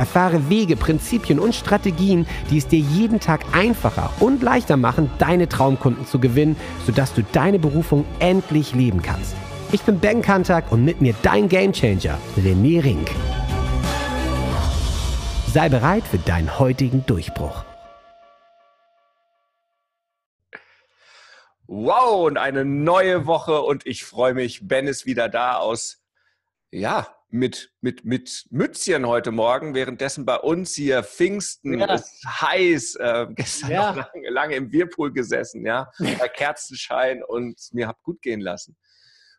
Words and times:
Erfahre 0.00 0.48
Wege, 0.48 0.76
Prinzipien 0.76 1.38
und 1.38 1.54
Strategien, 1.54 2.26
die 2.50 2.56
es 2.56 2.66
dir 2.66 2.78
jeden 2.78 3.20
Tag 3.20 3.44
einfacher 3.52 4.10
und 4.18 4.42
leichter 4.42 4.78
machen, 4.78 5.10
deine 5.18 5.46
Traumkunden 5.46 6.06
zu 6.06 6.18
gewinnen, 6.18 6.56
sodass 6.86 7.12
du 7.12 7.22
deine 7.22 7.58
Berufung 7.58 8.06
endlich 8.18 8.74
leben 8.74 9.02
kannst. 9.02 9.36
Ich 9.72 9.82
bin 9.82 10.00
Ben 10.00 10.22
Kantak 10.22 10.72
und 10.72 10.86
mit 10.86 11.02
mir 11.02 11.14
dein 11.20 11.50
Gamechanger, 11.50 12.16
René 12.38 12.82
Rink. 12.82 13.10
Sei 15.52 15.68
bereit 15.68 16.04
für 16.04 16.16
deinen 16.16 16.58
heutigen 16.58 17.04
Durchbruch. 17.04 17.62
Wow, 21.66 22.26
und 22.26 22.38
eine 22.38 22.64
neue 22.64 23.26
Woche 23.26 23.60
und 23.60 23.86
ich 23.86 24.04
freue 24.04 24.32
mich. 24.32 24.66
Ben 24.66 24.86
ist 24.86 25.04
wieder 25.04 25.28
da 25.28 25.56
aus, 25.56 26.02
ja, 26.70 27.06
mit, 27.30 27.72
mit, 27.80 28.04
mit 28.04 28.46
Mützchen 28.50 29.06
heute 29.06 29.30
Morgen, 29.30 29.74
währenddessen 29.74 30.24
bei 30.24 30.36
uns 30.36 30.74
hier 30.74 31.02
Pfingsten 31.02 31.78
ja. 31.78 31.94
ist 31.94 32.24
heiß, 32.26 32.96
äh, 32.96 33.26
gestern 33.34 33.70
ja. 33.70 33.92
noch 33.92 34.12
lange, 34.14 34.30
lange, 34.30 34.54
im 34.56 34.70
Bierpool 34.70 35.12
gesessen, 35.12 35.64
ja, 35.64 35.90
bei 35.98 36.28
Kerzenschein 36.28 37.22
und 37.22 37.56
mir 37.72 37.88
habt 37.88 38.02
gut 38.02 38.20
gehen 38.22 38.40
lassen. 38.40 38.76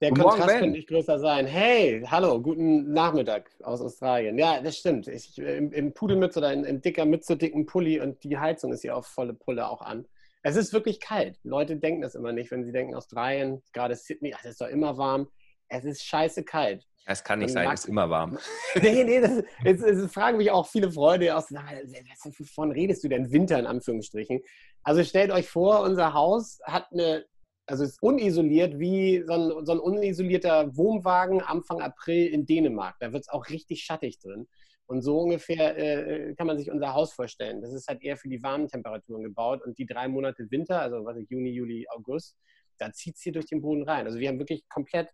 Der 0.02 0.10
guten 0.10 0.22
Kontrast 0.22 0.48
Morgen, 0.48 0.60
könnte 0.60 0.78
nicht 0.78 0.90
größer 0.90 1.20
sein. 1.20 1.46
Hey, 1.46 2.04
hallo, 2.08 2.42
guten 2.42 2.92
Nachmittag 2.92 3.52
aus 3.62 3.82
Australien. 3.82 4.36
Ja, 4.38 4.60
das 4.60 4.78
stimmt. 4.78 5.08
Ich, 5.08 5.38
im, 5.38 5.72
Im 5.72 5.94
Pudelmütze 5.94 6.40
oder 6.40 6.52
in, 6.54 6.64
in 6.64 6.82
dicker 6.82 7.06
Mütze, 7.06 7.38
dicken 7.38 7.68
Pulli 7.68 8.00
und 8.00 8.24
die 8.24 8.40
Heizung 8.40 8.74
ist 8.74 8.82
hier 8.82 8.98
auf 8.98 9.06
volle 9.06 9.36
Pulle 9.36 9.70
auch 9.70 9.82
an. 9.82 10.08
Es 10.42 10.56
ist 10.56 10.74
wirklich 10.74 11.00
kalt. 11.00 11.38
Leute 11.44 11.78
denken 11.78 12.02
das 12.02 12.16
immer 12.16 12.32
nicht, 12.32 12.50
wenn 12.50 12.64
sie 12.66 12.72
denken, 12.72 12.96
Australien, 12.96 13.62
gerade 13.74 13.96
Sydney, 13.96 14.34
ach, 14.36 14.44
es 14.44 14.52
ist 14.52 14.62
doch 14.62 14.70
immer 14.70 14.98
warm. 14.98 15.30
Es 15.68 15.86
ist 15.86 16.04
scheiße 16.04 16.44
kalt. 16.44 16.88
Es 17.06 17.24
kann 17.24 17.40
nicht 17.40 17.52
sein, 17.52 17.70
es 17.72 17.82
ist 17.82 17.90
immer 17.90 18.10
warm. 18.10 18.38
nee, 18.82 19.04
nee, 19.04 19.20
das, 19.20 19.44
es, 19.66 19.82
es, 19.82 20.12
fragen 20.12 20.38
mich 20.38 20.52
auch 20.52 20.68
viele 20.68 20.92
Freunde 20.92 21.36
aus, 21.36 21.52
wovon 21.52 22.72
redest 22.72 23.04
du 23.04 23.10
denn 23.10 23.32
Winter 23.32 23.58
in 23.60 23.66
Anführungsstrichen? 23.66 24.42
Also 24.84 25.04
stellt 25.04 25.32
euch 25.32 25.50
vor, 25.50 25.82
unser 25.82 26.14
Haus 26.14 26.60
hat 26.64 26.88
eine 26.92 27.26
also 27.68 27.84
ist 27.84 28.02
unisoliert 28.02 28.80
wie 28.80 29.24
so 29.26 29.34
ein, 29.34 29.66
so 29.66 29.72
ein 29.72 29.80
unisolierter 29.80 30.76
Wohnwagen 30.76 31.42
Anfang 31.42 31.82
April 31.82 32.28
in 32.28 32.46
Dänemark. 32.46 32.98
Da 33.00 33.14
wird 33.14 33.24
es 33.24 33.30
auch 33.30 33.50
richtig 33.50 33.84
schattig 33.84 34.20
drin. 34.20 34.48
Und 34.88 35.02
so 35.02 35.20
ungefähr 35.20 35.78
äh, 35.78 36.36
kann 36.36 36.48
man 36.48 36.58
sich 36.58 36.70
unser 36.70 36.94
Haus 36.94 37.14
vorstellen. 37.14 37.62
Das 37.62 37.74
ist 37.74 37.88
halt 37.88 38.04
eher 38.04 38.18
für 38.18 38.28
die 38.28 38.44
warmen 38.44 38.68
Temperaturen 38.68 39.24
gebaut. 39.24 39.62
Und 39.64 39.78
die 39.78 39.86
drei 39.86 40.10
Monate 40.10 40.52
Winter, 40.52 40.82
also 40.82 41.06
was 41.06 41.18
ich, 41.18 41.30
Juni, 41.30 41.52
Juli, 41.52 41.86
August, 41.90 42.36
da 42.78 42.92
zieht 42.92 43.16
es 43.16 43.22
hier 43.22 43.32
durch 43.32 43.46
den 43.46 43.62
Boden 43.62 43.84
rein. 43.84 44.06
Also 44.06 44.20
wir 44.20 44.28
haben 44.28 44.40
wirklich 44.40 44.68
komplett 44.68 45.08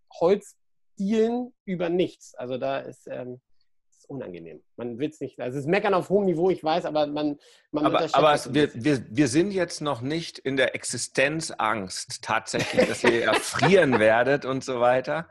Holzdielen 0.97 1.53
über 1.65 1.89
nichts. 1.89 2.35
Also 2.35 2.57
da 2.57 2.79
ist, 2.79 3.07
ähm, 3.07 3.39
unangenehm. 4.07 4.61
Man 4.77 4.99
will 4.99 5.09
es 5.09 5.19
nicht. 5.19 5.39
Also 5.41 5.57
es 5.57 5.65
ist 5.65 5.69
Meckern 5.69 5.93
auf 5.93 6.09
hohem 6.09 6.25
Niveau, 6.25 6.49
ich 6.49 6.63
weiß, 6.63 6.85
aber 6.85 7.07
man, 7.07 7.37
man 7.71 7.87
Aber, 7.87 8.07
aber 8.13 8.33
es, 8.33 8.53
wir, 8.53 8.69
wir, 8.73 9.05
wir 9.09 9.27
sind 9.27 9.51
jetzt 9.51 9.81
noch 9.81 9.99
nicht 9.99 10.39
in 10.39 10.55
der 10.55 10.75
Existenzangst 10.75 12.23
tatsächlich, 12.23 12.87
dass 12.87 13.03
ihr 13.03 13.25
erfrieren 13.25 13.99
werdet 13.99 14.45
und 14.45 14.63
so 14.63 14.79
weiter. 14.79 15.27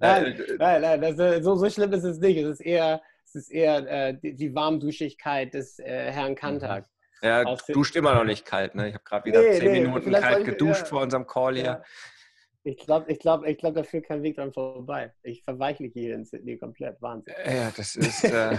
Nein, 0.00 0.40
äh, 0.40 0.56
nein, 0.58 0.80
nein 0.80 1.16
das, 1.16 1.44
so, 1.44 1.54
so 1.54 1.70
schlimm 1.70 1.92
ist 1.92 2.02
es 2.02 2.18
nicht. 2.18 2.36
Es 2.38 2.58
ist 2.58 2.60
eher, 2.60 3.00
es 3.24 3.36
ist 3.36 3.52
eher 3.52 4.08
äh, 4.08 4.14
die, 4.14 4.34
die, 4.34 4.52
Warmduschigkeit 4.54 5.54
des 5.54 5.78
äh, 5.78 6.10
Herrn 6.10 6.34
Kantak. 6.34 6.88
Ja, 7.22 7.44
duscht 7.44 7.94
immer 7.94 8.14
noch 8.16 8.24
nicht 8.24 8.44
kalt. 8.44 8.74
Ne? 8.74 8.88
Ich 8.88 8.94
habe 8.94 9.04
gerade 9.04 9.24
wieder 9.24 9.40
nee, 9.40 9.58
zehn 9.58 9.72
nee, 9.72 9.80
Minuten 9.82 10.12
kalt 10.12 10.44
geduscht 10.44 10.82
ja, 10.82 10.86
vor 10.86 11.02
unserem 11.02 11.28
Call 11.28 11.54
hier. 11.54 11.64
Ja. 11.64 11.82
Ich 12.66 12.78
glaube, 12.78 13.12
ich 13.12 13.20
glaub, 13.20 13.46
ich 13.46 13.58
glaub, 13.58 13.76
da 13.76 13.84
führt 13.84 14.06
kein 14.06 14.24
Weg 14.24 14.34
dran 14.34 14.52
vorbei. 14.52 15.14
Ich 15.22 15.44
verweichliche 15.44 16.00
hier 16.00 16.16
in 16.16 16.24
Sydney 16.24 16.58
komplett. 16.58 17.00
Wahnsinn. 17.00 17.32
Ja, 17.46 17.70
das 17.76 17.94
ist. 17.94 18.24
Äh... 18.24 18.58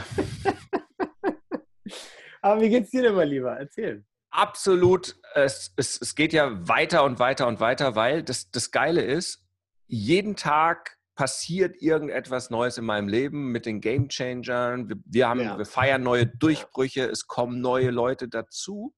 Aber 2.42 2.62
wie 2.62 2.70
geht's 2.70 2.92
dir 2.92 3.02
denn 3.02 3.16
mal 3.16 3.28
lieber? 3.28 3.58
Erzähl. 3.58 4.06
Absolut. 4.30 5.20
Es, 5.34 5.74
es, 5.76 6.00
es 6.00 6.16
geht 6.16 6.32
ja 6.32 6.66
weiter 6.70 7.04
und 7.04 7.20
weiter 7.20 7.48
und 7.48 7.60
weiter, 7.60 7.98
weil 7.98 8.24
das, 8.24 8.50
das 8.50 8.72
Geile 8.72 9.02
ist, 9.02 9.46
jeden 9.88 10.38
Tag 10.38 10.98
passiert 11.16 11.82
irgendetwas 11.82 12.50
Neues 12.50 12.78
in 12.78 12.86
meinem 12.86 13.10
Leben 13.10 13.52
mit 13.52 13.66
den 13.66 13.82
Game 13.82 14.08
Changern. 14.08 14.88
Wir, 14.88 14.96
wir 15.04 15.28
haben, 15.28 15.42
ja. 15.42 15.58
wir 15.58 15.66
feiern 15.66 16.02
neue 16.02 16.28
Durchbrüche, 16.28 17.04
es 17.04 17.28
kommen 17.28 17.60
neue 17.60 17.92
Leute 17.92 18.30
dazu. 18.30 18.96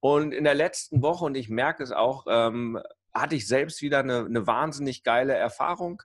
Und 0.00 0.32
in 0.32 0.44
der 0.44 0.54
letzten 0.54 1.02
Woche, 1.02 1.26
und 1.26 1.36
ich 1.36 1.50
merke 1.50 1.82
es 1.82 1.92
auch, 1.92 2.24
ähm, 2.26 2.80
hatte 3.20 3.36
ich 3.36 3.46
selbst 3.46 3.82
wieder 3.82 4.00
eine, 4.00 4.24
eine 4.24 4.46
wahnsinnig 4.46 5.02
geile 5.02 5.34
Erfahrung, 5.34 6.02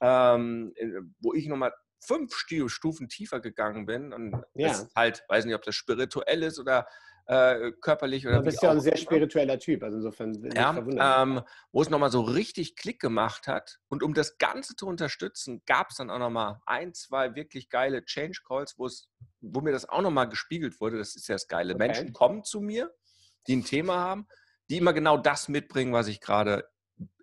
ähm, 0.00 0.72
wo 1.20 1.34
ich 1.34 1.46
nochmal 1.46 1.72
fünf 2.00 2.34
Stufen 2.34 3.08
tiefer 3.08 3.40
gegangen 3.40 3.86
bin. 3.86 4.12
Und 4.12 4.42
ja. 4.54 4.68
das 4.68 4.88
halt, 4.94 5.24
weiß 5.28 5.44
nicht, 5.44 5.54
ob 5.54 5.62
das 5.62 5.74
spirituell 5.74 6.42
ist 6.42 6.58
oder 6.58 6.86
äh, 7.26 7.72
körperlich 7.80 8.26
oder. 8.26 8.38
Du 8.38 8.44
bist 8.44 8.62
ja 8.62 8.70
ein 8.70 8.80
sehr 8.80 8.96
spiritueller 8.96 9.58
Typ, 9.58 9.82
also 9.82 9.96
insofern. 9.96 10.34
Ja, 10.54 11.22
ähm, 11.22 11.42
wo 11.72 11.82
es 11.82 11.90
nochmal 11.90 12.10
so 12.10 12.22
richtig 12.22 12.76
Klick 12.76 13.00
gemacht 13.00 13.46
hat. 13.46 13.80
Und 13.88 14.02
um 14.02 14.14
das 14.14 14.38
Ganze 14.38 14.76
zu 14.76 14.86
unterstützen, 14.86 15.62
gab 15.66 15.90
es 15.90 15.96
dann 15.96 16.10
auch 16.10 16.18
nochmal 16.18 16.60
ein, 16.66 16.94
zwei 16.94 17.34
wirklich 17.34 17.68
geile 17.68 18.04
Change 18.04 18.40
Calls, 18.46 18.76
wo 18.78 19.60
mir 19.60 19.72
das 19.72 19.88
auch 19.88 20.02
nochmal 20.02 20.28
gespiegelt 20.28 20.80
wurde. 20.80 20.98
Das 20.98 21.16
ist 21.16 21.28
ja 21.28 21.34
das 21.34 21.48
Geile. 21.48 21.74
Okay. 21.74 21.86
Menschen 21.86 22.12
kommen 22.12 22.44
zu 22.44 22.60
mir, 22.60 22.94
die 23.46 23.56
ein 23.56 23.64
Thema 23.64 23.98
haben 23.98 24.26
die 24.68 24.78
immer 24.78 24.92
genau 24.92 25.16
das 25.16 25.48
mitbringen, 25.48 25.92
was 25.92 26.08
ich 26.08 26.20
gerade 26.20 26.68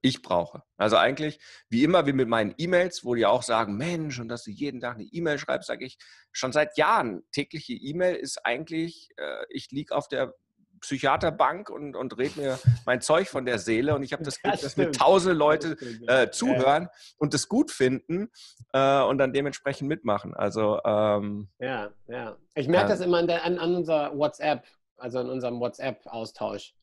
ich 0.01 0.21
brauche. 0.21 0.63
Also 0.77 0.97
eigentlich, 0.97 1.39
wie 1.69 1.83
immer, 1.83 2.05
wie 2.05 2.13
mit 2.13 2.27
meinen 2.27 2.53
E-Mails, 2.57 3.03
wo 3.03 3.15
die 3.15 3.25
auch 3.25 3.43
sagen, 3.43 3.75
Mensch, 3.75 4.19
und 4.19 4.29
dass 4.29 4.43
du 4.43 4.51
jeden 4.51 4.79
Tag 4.79 4.95
eine 4.95 5.03
E-Mail 5.03 5.37
schreibst, 5.37 5.67
sage 5.67 5.85
ich 5.85 5.97
schon 6.31 6.51
seit 6.51 6.77
Jahren. 6.77 7.23
Tägliche 7.31 7.73
E-Mail 7.73 8.15
ist 8.15 8.45
eigentlich, 8.45 9.09
äh, 9.17 9.45
ich 9.49 9.71
liege 9.71 9.95
auf 9.95 10.07
der 10.07 10.33
Psychiaterbank 10.81 11.69
und, 11.69 11.95
und 11.95 12.17
rede 12.17 12.39
mir 12.39 12.59
mein 12.85 13.01
Zeug 13.01 13.27
von 13.27 13.45
der 13.45 13.57
Seele 13.57 13.95
und 13.95 14.03
ich 14.03 14.13
habe 14.13 14.23
das 14.23 14.41
Glück, 14.41 14.59
dass 14.59 14.77
mir 14.77 14.91
tausende 14.91 15.35
Leute 15.35 15.77
äh, 16.07 16.29
zuhören 16.29 16.89
und 17.17 17.33
das 17.33 17.47
gut 17.47 17.71
finden 17.71 18.29
äh, 18.73 19.01
und 19.01 19.17
dann 19.17 19.33
dementsprechend 19.33 19.89
mitmachen. 19.89 20.35
Also 20.35 20.79
ähm, 20.85 21.49
ja, 21.59 21.89
ja. 22.07 22.37
Ich 22.53 22.67
merke 22.67 22.89
das 22.89 23.01
immer 23.01 23.17
an, 23.17 23.27
der, 23.27 23.43
an, 23.43 23.57
an 23.57 23.75
unserer 23.75 24.15
WhatsApp, 24.15 24.65
also 24.97 25.19
an 25.19 25.29
unserem 25.29 25.59
WhatsApp-Austausch 25.59 26.75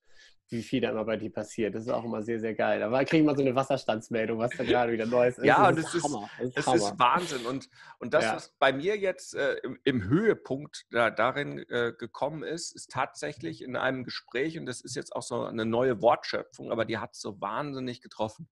wie 0.48 0.62
viel 0.62 0.80
da 0.80 0.90
immer 0.90 1.04
bei 1.04 1.16
dir 1.16 1.32
passiert. 1.32 1.74
Das 1.74 1.84
ist 1.84 1.88
auch 1.88 2.04
immer 2.04 2.22
sehr, 2.22 2.38
sehr 2.38 2.54
geil. 2.54 2.78
Da 2.78 3.04
kriege 3.04 3.18
ich 3.18 3.24
mal 3.24 3.34
so 3.34 3.42
eine 3.42 3.54
Wasserstandsmeldung, 3.54 4.38
was 4.38 4.50
da 4.56 4.64
gerade 4.64 4.92
wieder 4.92 5.06
Neues 5.06 5.38
ist. 5.38 5.44
Ja, 5.44 5.70
das 5.72 5.78
und 5.78 5.78
es 5.78 5.94
ist, 5.94 6.04
Hammer. 6.04 6.30
Das, 6.38 6.66
ist, 6.66 6.74
ist, 6.74 6.98
Wahnsinn. 6.98 7.46
Und, 7.46 7.68
und 7.98 8.14
das, 8.14 8.24
ja. 8.24 8.36
was 8.36 8.54
bei 8.58 8.72
mir 8.72 8.96
jetzt 8.98 9.34
äh, 9.34 9.54
im, 9.62 9.78
im, 9.84 10.04
Höhepunkt 10.04 10.84
da, 10.90 11.10
darin 11.10 11.58
äh, 11.70 11.92
gekommen 11.98 12.42
ist, 12.42 12.72
ist 12.76 12.90
tatsächlich 12.90 13.62
in 13.62 13.76
einem 13.76 14.04
Gespräch, 14.04 14.58
und 14.58 14.66
das 14.66 14.80
ist 14.82 14.94
jetzt 14.94 15.16
auch 15.16 15.22
so 15.22 15.44
eine 15.44 15.64
neue 15.64 16.02
Wortschöpfung, 16.02 16.70
aber 16.70 16.84
die 16.84 16.98
hat 16.98 17.14
es 17.14 17.20
so 17.20 17.40
wahnsinnig 17.40 18.02
getroffen. 18.02 18.48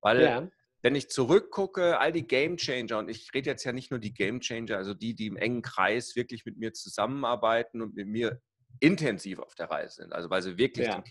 Weil 0.00 0.22
ja. 0.22 0.48
wenn 0.80 0.94
ich 0.94 1.10
zurückgucke, 1.10 1.98
all 1.98 2.12
die 2.12 2.26
Game 2.26 2.56
Changer, 2.56 2.98
und 2.98 3.08
ich 3.10 3.32
rede 3.34 3.50
jetzt 3.50 3.64
ja 3.64 3.72
nicht 3.72 3.90
nur 3.90 4.00
die 4.00 4.14
Game 4.14 4.40
Changer, 4.40 4.78
also 4.78 4.94
die, 4.94 5.14
die 5.14 5.26
im 5.26 5.36
engen 5.36 5.62
Kreis 5.62 6.16
wirklich 6.16 6.46
mit 6.46 6.56
mir 6.56 6.72
zusammenarbeiten 6.72 7.82
und 7.82 7.94
mit 7.94 8.08
mir 8.08 8.40
intensiv 8.80 9.38
auf 9.38 9.54
der 9.54 9.70
Reise 9.70 10.02
sind, 10.02 10.12
also 10.12 10.30
weil 10.30 10.42
sie 10.42 10.58
wirklich 10.58 10.88
ja. 10.88 10.96
den 10.96 11.04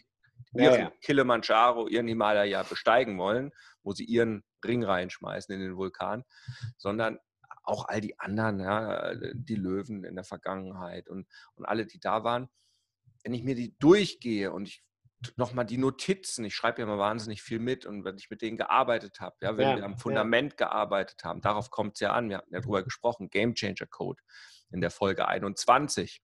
ihren 0.53 0.73
ja, 0.73 0.79
ja. 0.79 0.91
Kilimanjaro, 1.01 1.87
ihren 1.87 2.07
Himalaya 2.07 2.63
besteigen 2.63 3.17
wollen, 3.17 3.51
wo 3.83 3.93
sie 3.93 4.05
ihren 4.05 4.43
Ring 4.63 4.83
reinschmeißen 4.83 5.53
in 5.53 5.61
den 5.61 5.77
Vulkan, 5.77 6.23
sondern 6.77 7.19
auch 7.63 7.85
all 7.85 8.01
die 8.01 8.19
anderen, 8.19 8.59
ja, 8.59 9.13
die 9.33 9.55
Löwen 9.55 10.03
in 10.03 10.15
der 10.15 10.23
Vergangenheit 10.23 11.09
und, 11.09 11.27
und 11.55 11.65
alle, 11.65 11.85
die 11.85 11.99
da 11.99 12.23
waren. 12.23 12.49
Wenn 13.23 13.33
ich 13.33 13.43
mir 13.43 13.55
die 13.55 13.77
durchgehe 13.77 14.51
und 14.51 14.67
ich 14.67 14.83
nochmal 15.35 15.65
die 15.65 15.77
Notizen, 15.77 16.43
ich 16.45 16.55
schreibe 16.55 16.81
ja 16.81 16.87
mal 16.87 16.97
wahnsinnig 16.97 17.43
viel 17.43 17.59
mit 17.59 17.85
und 17.85 18.03
wenn 18.03 18.17
ich 18.17 18.29
mit 18.29 18.41
denen 18.41 18.57
gearbeitet 18.57 19.19
habe, 19.19 19.35
ja, 19.41 19.57
wenn 19.57 19.69
ja, 19.69 19.77
wir 19.77 19.85
am 19.85 19.97
Fundament 19.97 20.53
ja. 20.53 20.67
gearbeitet 20.67 21.23
haben, 21.23 21.41
darauf 21.41 21.69
kommt 21.69 21.95
es 21.95 21.99
ja 21.99 22.13
an, 22.13 22.29
wir 22.29 22.37
hatten 22.37 22.53
ja 22.53 22.61
drüber 22.61 22.83
gesprochen, 22.83 23.29
Game 23.29 23.53
Changer 23.53 23.85
Code 23.87 24.21
in 24.71 24.81
der 24.81 24.89
Folge 24.89 25.27
21 25.27 26.23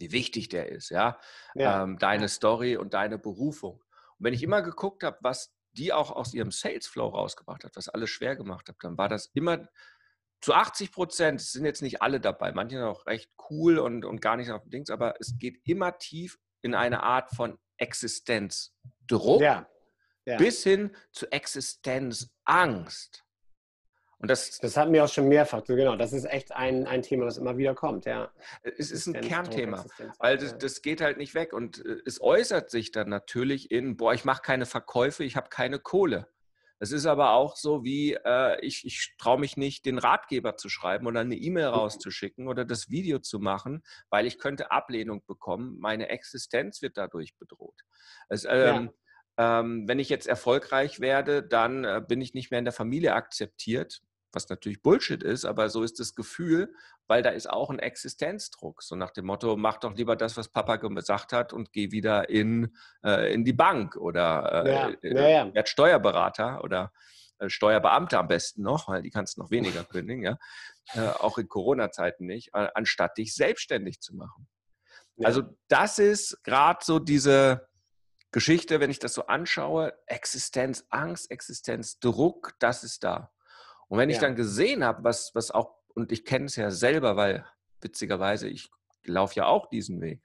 wie 0.00 0.12
wichtig 0.12 0.48
der 0.48 0.70
ist, 0.70 0.90
ja, 0.90 1.18
ja. 1.54 1.82
Ähm, 1.82 1.98
deine 1.98 2.28
Story 2.28 2.76
und 2.76 2.94
deine 2.94 3.18
Berufung. 3.18 3.82
Und 4.18 4.24
wenn 4.24 4.34
ich 4.34 4.42
immer 4.42 4.62
geguckt 4.62 5.02
habe, 5.02 5.18
was 5.20 5.54
die 5.72 5.92
auch 5.92 6.10
aus 6.10 6.34
ihrem 6.34 6.50
Sales 6.50 6.86
Flow 6.86 7.08
rausgebracht 7.08 7.64
hat, 7.64 7.76
was 7.76 7.88
alles 7.88 8.10
schwer 8.10 8.36
gemacht 8.36 8.68
hat, 8.68 8.76
dann 8.80 8.98
war 8.98 9.08
das 9.08 9.30
immer 9.34 9.68
zu 10.40 10.54
80 10.54 10.90
Prozent, 10.90 11.40
es 11.40 11.52
sind 11.52 11.64
jetzt 11.64 11.82
nicht 11.82 12.02
alle 12.02 12.20
dabei, 12.20 12.52
manche 12.52 12.76
sind 12.76 12.86
auch 12.86 13.06
recht 13.06 13.30
cool 13.50 13.78
und, 13.78 14.04
und 14.04 14.20
gar 14.20 14.36
nicht 14.36 14.50
auf 14.50 14.62
dem 14.62 14.70
Dings, 14.70 14.90
aber 14.90 15.14
es 15.20 15.36
geht 15.38 15.60
immer 15.64 15.98
tief 15.98 16.38
in 16.62 16.74
eine 16.74 17.02
Art 17.02 17.30
von 17.34 17.58
Existenzdruck 17.76 19.40
ja. 19.40 19.68
Ja. 20.24 20.36
bis 20.38 20.62
hin 20.62 20.96
zu 21.12 21.30
Existenzangst. 21.30 23.24
Und 24.20 24.30
das, 24.30 24.58
das 24.58 24.76
hatten 24.76 24.92
wir 24.92 25.02
auch 25.02 25.08
schon 25.08 25.28
mehrfach, 25.28 25.64
genau. 25.64 25.96
Das 25.96 26.12
ist 26.12 26.26
echt 26.26 26.52
ein, 26.52 26.86
ein 26.86 27.00
Thema, 27.00 27.24
was 27.24 27.38
immer 27.38 27.56
wieder 27.56 27.74
kommt, 27.74 28.04
ja. 28.04 28.30
Es 28.62 28.90
ist 28.90 29.06
ein 29.06 29.18
Kernthema, 29.18 29.86
weil 30.18 30.36
das, 30.36 30.58
das, 30.58 30.82
geht 30.82 31.00
halt 31.00 31.16
nicht 31.16 31.34
weg. 31.34 31.54
Und 31.54 31.84
äh, 31.84 31.96
es 32.04 32.20
äußert 32.20 32.70
sich 32.70 32.92
dann 32.92 33.08
natürlich 33.08 33.70
in, 33.70 33.96
boah, 33.96 34.12
ich 34.12 34.26
mache 34.26 34.42
keine 34.42 34.66
Verkäufe, 34.66 35.24
ich 35.24 35.36
habe 35.36 35.48
keine 35.48 35.78
Kohle. 35.78 36.28
Es 36.80 36.92
ist 36.92 37.06
aber 37.06 37.32
auch 37.32 37.56
so, 37.56 37.82
wie 37.82 38.12
äh, 38.12 38.60
ich, 38.60 38.84
ich 38.84 39.14
traue 39.18 39.40
mich 39.40 39.56
nicht, 39.56 39.86
den 39.86 39.98
Ratgeber 39.98 40.56
zu 40.58 40.68
schreiben 40.68 41.06
oder 41.06 41.20
eine 41.20 41.36
E-Mail 41.36 41.68
mhm. 41.68 41.74
rauszuschicken 41.74 42.46
oder 42.46 42.66
das 42.66 42.90
Video 42.90 43.20
zu 43.20 43.38
machen, 43.38 43.82
weil 44.10 44.26
ich 44.26 44.38
könnte 44.38 44.70
Ablehnung 44.70 45.22
bekommen. 45.26 45.78
Meine 45.78 46.10
Existenz 46.10 46.82
wird 46.82 46.98
dadurch 46.98 47.36
bedroht. 47.38 47.80
Es, 48.28 48.44
ähm, 48.44 48.90
ja. 49.38 49.60
ähm, 49.60 49.88
wenn 49.88 49.98
ich 49.98 50.10
jetzt 50.10 50.26
erfolgreich 50.26 51.00
werde, 51.00 51.42
dann 51.42 51.84
äh, 51.84 52.02
bin 52.06 52.20
ich 52.20 52.34
nicht 52.34 52.50
mehr 52.50 52.58
in 52.58 52.66
der 52.66 52.72
Familie 52.72 53.14
akzeptiert 53.14 54.02
was 54.32 54.48
natürlich 54.48 54.82
Bullshit 54.82 55.22
ist, 55.22 55.44
aber 55.44 55.68
so 55.70 55.82
ist 55.82 56.00
das 56.00 56.14
Gefühl, 56.14 56.72
weil 57.06 57.22
da 57.22 57.30
ist 57.30 57.48
auch 57.48 57.70
ein 57.70 57.78
Existenzdruck. 57.78 58.82
So 58.82 58.96
nach 58.96 59.10
dem 59.10 59.26
Motto, 59.26 59.56
mach 59.56 59.78
doch 59.78 59.94
lieber 59.94 60.16
das, 60.16 60.36
was 60.36 60.48
Papa 60.48 60.76
gesagt 60.76 61.32
hat 61.32 61.52
und 61.52 61.72
geh 61.72 61.90
wieder 61.90 62.28
in, 62.28 62.76
äh, 63.04 63.32
in 63.32 63.44
die 63.44 63.52
Bank 63.52 63.96
oder 63.96 64.64
äh, 64.64 64.72
ja, 64.72 64.88
äh, 65.02 65.14
ja, 65.14 65.28
ja. 65.28 65.54
werd 65.54 65.68
Steuerberater 65.68 66.62
oder 66.62 66.92
äh, 67.38 67.48
Steuerbeamter 67.48 68.18
am 68.18 68.28
besten 68.28 68.62
noch, 68.62 68.88
weil 68.88 69.02
die 69.02 69.10
kannst 69.10 69.38
noch 69.38 69.50
weniger 69.50 69.84
kündigen, 69.90 70.22
ja. 70.22 70.38
Äh, 70.94 71.08
auch 71.08 71.38
in 71.38 71.48
Corona-Zeiten 71.48 72.26
nicht, 72.26 72.54
anstatt 72.54 73.18
dich 73.18 73.34
selbstständig 73.34 74.00
zu 74.00 74.14
machen. 74.16 74.48
Also 75.22 75.42
das 75.68 75.98
ist 75.98 76.42
gerade 76.44 76.78
so 76.82 76.98
diese 76.98 77.68
Geschichte, 78.32 78.80
wenn 78.80 78.90
ich 78.90 79.00
das 79.00 79.14
so 79.14 79.26
anschaue, 79.26 79.92
Existenzangst, 80.06 81.30
Existenzdruck, 81.30 82.54
das 82.58 82.84
ist 82.84 83.04
da. 83.04 83.32
Und 83.90 83.98
wenn 83.98 84.08
ich 84.08 84.18
dann 84.18 84.36
gesehen 84.36 84.84
habe, 84.84 85.02
was, 85.02 85.34
was 85.34 85.50
auch, 85.50 85.74
und 85.94 86.12
ich 86.12 86.24
kenne 86.24 86.44
es 86.44 86.54
ja 86.54 86.70
selber, 86.70 87.16
weil 87.16 87.44
witzigerweise, 87.80 88.48
ich 88.48 88.70
laufe 89.04 89.34
ja 89.34 89.46
auch 89.46 89.68
diesen 89.68 90.00
Weg. 90.00 90.22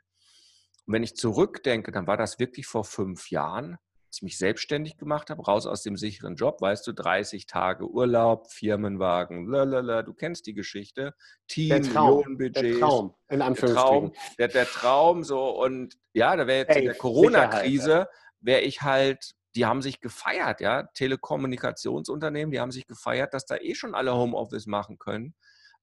Und 0.85 0.93
wenn 0.93 1.01
ich 1.01 1.15
zurückdenke, 1.15 1.91
dann 1.91 2.05
war 2.05 2.15
das 2.15 2.37
wirklich 2.37 2.67
vor 2.67 2.83
fünf 2.83 3.31
Jahren, 3.31 3.79
als 4.07 4.17
ich 4.17 4.21
mich 4.21 4.37
selbstständig 4.37 4.97
gemacht 4.97 5.31
habe, 5.31 5.41
raus 5.41 5.65
aus 5.65 5.81
dem 5.81 5.97
sicheren 5.97 6.35
Job, 6.35 6.61
weißt 6.61 6.85
du, 6.85 6.93
30 6.93 7.47
Tage 7.47 7.89
Urlaub, 7.89 8.51
Firmenwagen, 8.51 9.47
lalala, 9.47 10.03
du 10.03 10.13
kennst 10.13 10.45
die 10.45 10.53
Geschichte, 10.53 11.15
Team, 11.47 11.69
der 11.69 11.81
Traum, 11.81 12.37
der 12.37 12.79
Traum, 12.79 13.15
in 13.29 13.41
Anführungsstrichen. 13.41 14.11
Der 14.11 14.11
Traum, 14.11 14.35
der, 14.37 14.47
der 14.49 14.65
Traum 14.67 15.23
so 15.23 15.59
und 15.59 15.97
ja, 16.13 16.35
da 16.35 16.45
wäre 16.45 16.59
jetzt 16.59 16.75
Ey, 16.75 16.81
in 16.81 16.85
der 16.85 16.97
Corona-Krise, 16.97 18.07
wäre 18.41 18.61
ich 18.61 18.83
halt 18.83 19.33
die 19.55 19.65
haben 19.65 19.81
sich 19.81 20.01
gefeiert, 20.01 20.61
ja, 20.61 20.83
Telekommunikationsunternehmen, 20.83 22.51
die 22.51 22.59
haben 22.59 22.71
sich 22.71 22.87
gefeiert, 22.87 23.33
dass 23.33 23.45
da 23.45 23.57
eh 23.57 23.75
schon 23.75 23.95
alle 23.95 24.13
Homeoffice 24.13 24.65
machen 24.65 24.97
können. 24.97 25.35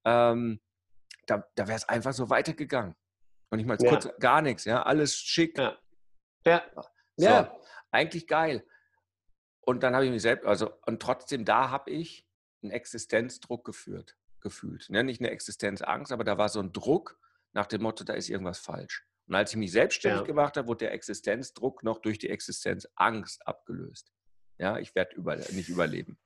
Ähm, 0.04 0.60
da 1.26 1.44
da 1.54 1.68
wäre 1.68 1.76
es 1.76 1.88
einfach 1.88 2.12
so 2.12 2.28
weitergegangen. 2.30 2.94
Und 3.50 3.58
ich 3.58 3.66
mal 3.66 3.78
ja. 3.80 3.90
kurz 3.90 4.08
gar 4.18 4.42
nichts, 4.42 4.64
ja, 4.64 4.82
alles 4.82 5.16
schick. 5.16 5.58
Ja. 5.58 5.78
Ja. 6.44 6.62
So, 7.16 7.26
ja. 7.26 7.56
Eigentlich 7.90 8.26
geil. 8.26 8.66
Und 9.60 9.82
dann 9.82 9.94
habe 9.94 10.04
ich 10.04 10.10
mich 10.10 10.22
selbst, 10.22 10.46
also, 10.46 10.72
und 10.86 11.00
trotzdem 11.00 11.44
da 11.44 11.70
habe 11.70 11.90
ich 11.90 12.26
einen 12.62 12.72
Existenzdruck 12.72 13.64
geführt, 13.64 14.16
gefühlt. 14.40 14.88
Ja, 14.88 15.02
nicht 15.02 15.20
eine 15.20 15.30
Existenzangst, 15.30 16.12
aber 16.12 16.24
da 16.24 16.36
war 16.38 16.48
so 16.48 16.60
ein 16.60 16.72
Druck 16.72 17.18
nach 17.52 17.66
dem 17.66 17.82
Motto, 17.82 18.04
da 18.04 18.14
ist 18.14 18.28
irgendwas 18.28 18.58
falsch. 18.58 19.06
Und 19.26 19.34
als 19.34 19.52
ich 19.52 19.56
mich 19.56 19.72
selbstständig 19.72 20.22
ja. 20.22 20.26
gemacht 20.26 20.56
habe, 20.56 20.68
wurde 20.68 20.86
der 20.86 20.92
Existenzdruck 20.92 21.82
noch 21.82 21.98
durch 21.98 22.18
die 22.18 22.30
Existenzangst 22.30 23.46
abgelöst. 23.46 24.12
Ja, 24.58 24.78
ich 24.78 24.94
werde 24.94 25.14
über, 25.16 25.36
nicht 25.36 25.68
überleben. 25.68 26.18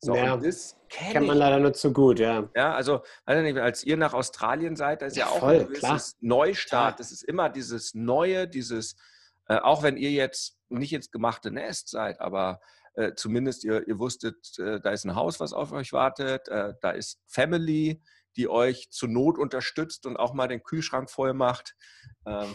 So, 0.00 0.14
ja, 0.14 0.36
das 0.36 0.76
kennt 0.88 1.26
man 1.26 1.38
leider 1.38 1.58
nur 1.58 1.72
zu 1.72 1.92
gut, 1.92 2.18
ja. 2.18 2.48
Ja, 2.54 2.74
also, 2.74 3.02
als 3.24 3.84
ihr 3.84 3.96
nach 3.96 4.12
Australien 4.12 4.76
seid, 4.76 5.00
da 5.00 5.06
ist 5.06 5.16
ja, 5.16 5.26
ja 5.26 5.32
auch 5.32 5.40
voll, 5.40 5.60
ein 5.60 5.66
gewisses 5.68 6.16
Neustart. 6.20 7.00
Das 7.00 7.10
ist 7.10 7.22
immer 7.22 7.48
dieses 7.48 7.94
Neue, 7.94 8.46
dieses, 8.46 8.96
äh, 9.48 9.56
auch 9.56 9.82
wenn 9.82 9.96
ihr 9.96 10.10
jetzt 10.10 10.58
nicht 10.68 10.92
ins 10.92 11.10
gemachte 11.10 11.50
Nest 11.50 11.88
seid, 11.88 12.20
aber 12.20 12.60
äh, 12.94 13.14
zumindest 13.14 13.64
ihr, 13.64 13.86
ihr 13.88 13.98
wusstet, 13.98 14.58
äh, 14.58 14.80
da 14.80 14.90
ist 14.90 15.04
ein 15.04 15.14
Haus, 15.14 15.40
was 15.40 15.52
auf 15.52 15.72
euch 15.72 15.92
wartet, 15.92 16.48
äh, 16.48 16.74
da 16.80 16.90
ist 16.90 17.20
Family, 17.26 18.02
die 18.36 18.48
euch 18.48 18.90
zur 18.90 19.08
Not 19.08 19.38
unterstützt 19.38 20.06
und 20.06 20.16
auch 20.16 20.34
mal 20.34 20.48
den 20.48 20.62
Kühlschrank 20.62 21.10
voll 21.10 21.34
macht. 21.34 21.74
Ähm. 22.26 22.54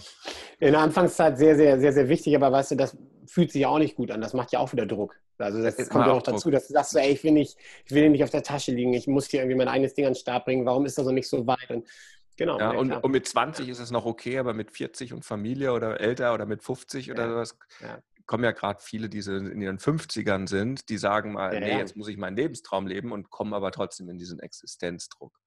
In 0.59 0.71
der 0.73 0.81
Anfangszeit 0.81 1.37
sehr, 1.37 1.55
sehr, 1.55 1.79
sehr, 1.79 1.93
sehr 1.93 2.09
wichtig, 2.09 2.35
aber 2.35 2.51
weißt 2.51 2.71
du, 2.71 2.75
das 2.75 2.97
fühlt 3.25 3.51
sich 3.51 3.61
ja 3.61 3.69
auch 3.69 3.79
nicht 3.79 3.95
gut 3.95 4.11
an. 4.11 4.21
Das 4.21 4.33
macht 4.33 4.51
ja 4.51 4.59
auch 4.59 4.71
wieder 4.73 4.85
Druck. 4.85 5.15
Also 5.37 5.61
das, 5.61 5.77
das 5.77 5.89
kommt 5.89 6.05
ja 6.05 6.13
noch 6.13 6.21
dazu, 6.21 6.51
dass 6.51 6.67
du 6.67 6.73
sagst, 6.73 6.95
ey, 6.95 7.11
ich 7.11 7.23
will, 7.23 7.31
nicht, 7.31 7.57
ich 7.85 7.91
will 7.91 8.09
nicht 8.09 8.23
auf 8.23 8.29
der 8.29 8.43
Tasche 8.43 8.71
liegen, 8.71 8.93
ich 8.93 9.07
muss 9.07 9.27
hier 9.27 9.41
irgendwie 9.41 9.57
mein 9.57 9.67
eigenes 9.67 9.93
Ding 9.93 10.05
an 10.05 10.13
den 10.13 10.19
Start 10.19 10.45
bringen, 10.45 10.65
warum 10.65 10.85
ist 10.85 10.97
das 10.97 11.05
so 11.05 11.11
nicht 11.11 11.29
so 11.29 11.47
weit? 11.47 11.69
Und, 11.69 11.87
genau. 12.35 12.59
Ja, 12.59 12.71
und, 12.71 12.91
und, 12.91 13.11
mit 13.11 13.27
20 13.27 13.69
ist 13.69 13.79
es 13.79 13.91
noch 13.91 14.05
okay, 14.05 14.37
aber 14.37 14.53
mit 14.53 14.71
40 14.71 15.13
und 15.13 15.23
Familie 15.23 15.71
oder 15.71 15.99
älter 16.01 16.33
oder 16.33 16.45
mit 16.45 16.61
50 16.61 17.07
ja. 17.07 17.13
oder 17.13 17.29
sowas, 17.29 17.57
ja. 17.81 17.99
kommen 18.25 18.43
ja 18.43 18.51
gerade 18.51 18.81
viele, 18.81 19.07
die 19.07 19.19
in 19.19 19.61
ihren 19.61 19.79
50ern 19.79 20.47
sind, 20.47 20.89
die 20.89 20.97
sagen 20.97 21.33
mal, 21.33 21.57
nee, 21.57 21.77
jetzt 21.77 21.95
muss 21.95 22.09
ich 22.09 22.17
meinen 22.17 22.35
Lebenstraum 22.35 22.85
leben 22.85 23.13
und 23.13 23.29
kommen 23.29 23.53
aber 23.53 23.71
trotzdem 23.71 24.09
in 24.09 24.17
diesen 24.17 24.39
Existenzdruck. 24.39 25.39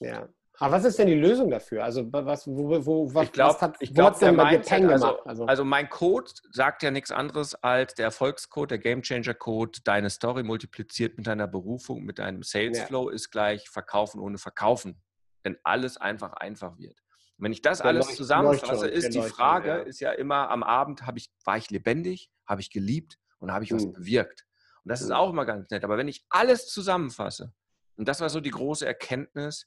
Ja. 0.00 0.28
Aber 0.58 0.76
was 0.76 0.84
ist 0.84 0.98
denn 0.98 1.06
die 1.06 1.14
Lösung 1.14 1.50
dafür? 1.50 1.82
Also 1.84 2.12
was, 2.12 2.46
wo, 2.46 2.84
wo, 2.84 3.14
was, 3.14 3.24
ich 3.24 3.32
glaub, 3.32 3.54
was 3.54 3.62
hat 3.62 3.76
ich 3.80 3.94
glaub, 3.94 4.18
denn 4.18 4.36
bei 4.36 4.56
dir 4.56 4.58
Peng 4.58 4.90
also, 4.90 5.06
gemacht? 5.06 5.22
Also, 5.24 5.46
also, 5.46 5.64
mein 5.64 5.88
Code 5.88 6.30
sagt 6.52 6.82
ja 6.82 6.90
nichts 6.90 7.10
anderes 7.10 7.54
als 7.54 7.94
der 7.94 8.06
Erfolgscode, 8.06 8.72
der 8.72 8.78
Gamechanger 8.78 9.32
Code, 9.32 9.78
deine 9.84 10.10
Story 10.10 10.42
multipliziert 10.42 11.16
mit 11.16 11.26
deiner 11.26 11.48
Berufung, 11.48 12.04
mit 12.04 12.18
deinem 12.18 12.42
Sales 12.42 12.78
ja. 12.90 13.10
Ist 13.10 13.30
gleich 13.30 13.70
Verkaufen 13.70 14.20
ohne 14.20 14.36
Verkaufen. 14.36 15.00
Denn 15.46 15.56
alles 15.64 15.96
einfach 15.96 16.34
einfach 16.34 16.76
wird. 16.78 16.98
Und 17.38 17.44
wenn 17.44 17.52
ich 17.52 17.62
das 17.62 17.78
der 17.78 17.86
alles 17.86 18.08
Leucht, 18.08 18.16
zusammenfasse, 18.18 18.86
ist 18.86 19.14
die 19.14 19.22
Frage, 19.22 19.68
ja. 19.68 19.76
ist 19.76 20.00
ja 20.00 20.12
immer 20.12 20.50
am 20.50 20.62
Abend, 20.62 21.00
ich, 21.14 21.30
war 21.46 21.56
ich 21.56 21.70
lebendig, 21.70 22.30
habe 22.46 22.60
ich 22.60 22.70
geliebt 22.70 23.16
und 23.38 23.50
habe 23.50 23.64
ich 23.64 23.72
was 23.72 23.84
hm. 23.84 23.92
bewirkt? 23.92 24.44
Und 24.84 24.90
das 24.90 25.00
ist 25.00 25.08
hm. 25.08 25.16
auch 25.16 25.30
immer 25.30 25.46
ganz 25.46 25.70
nett. 25.70 25.84
Aber 25.84 25.96
wenn 25.96 26.08
ich 26.08 26.26
alles 26.28 26.66
zusammenfasse, 26.66 27.54
und 27.96 28.08
das 28.08 28.20
war 28.20 28.28
so 28.28 28.40
die 28.40 28.50
große 28.50 28.84
Erkenntnis, 28.84 29.66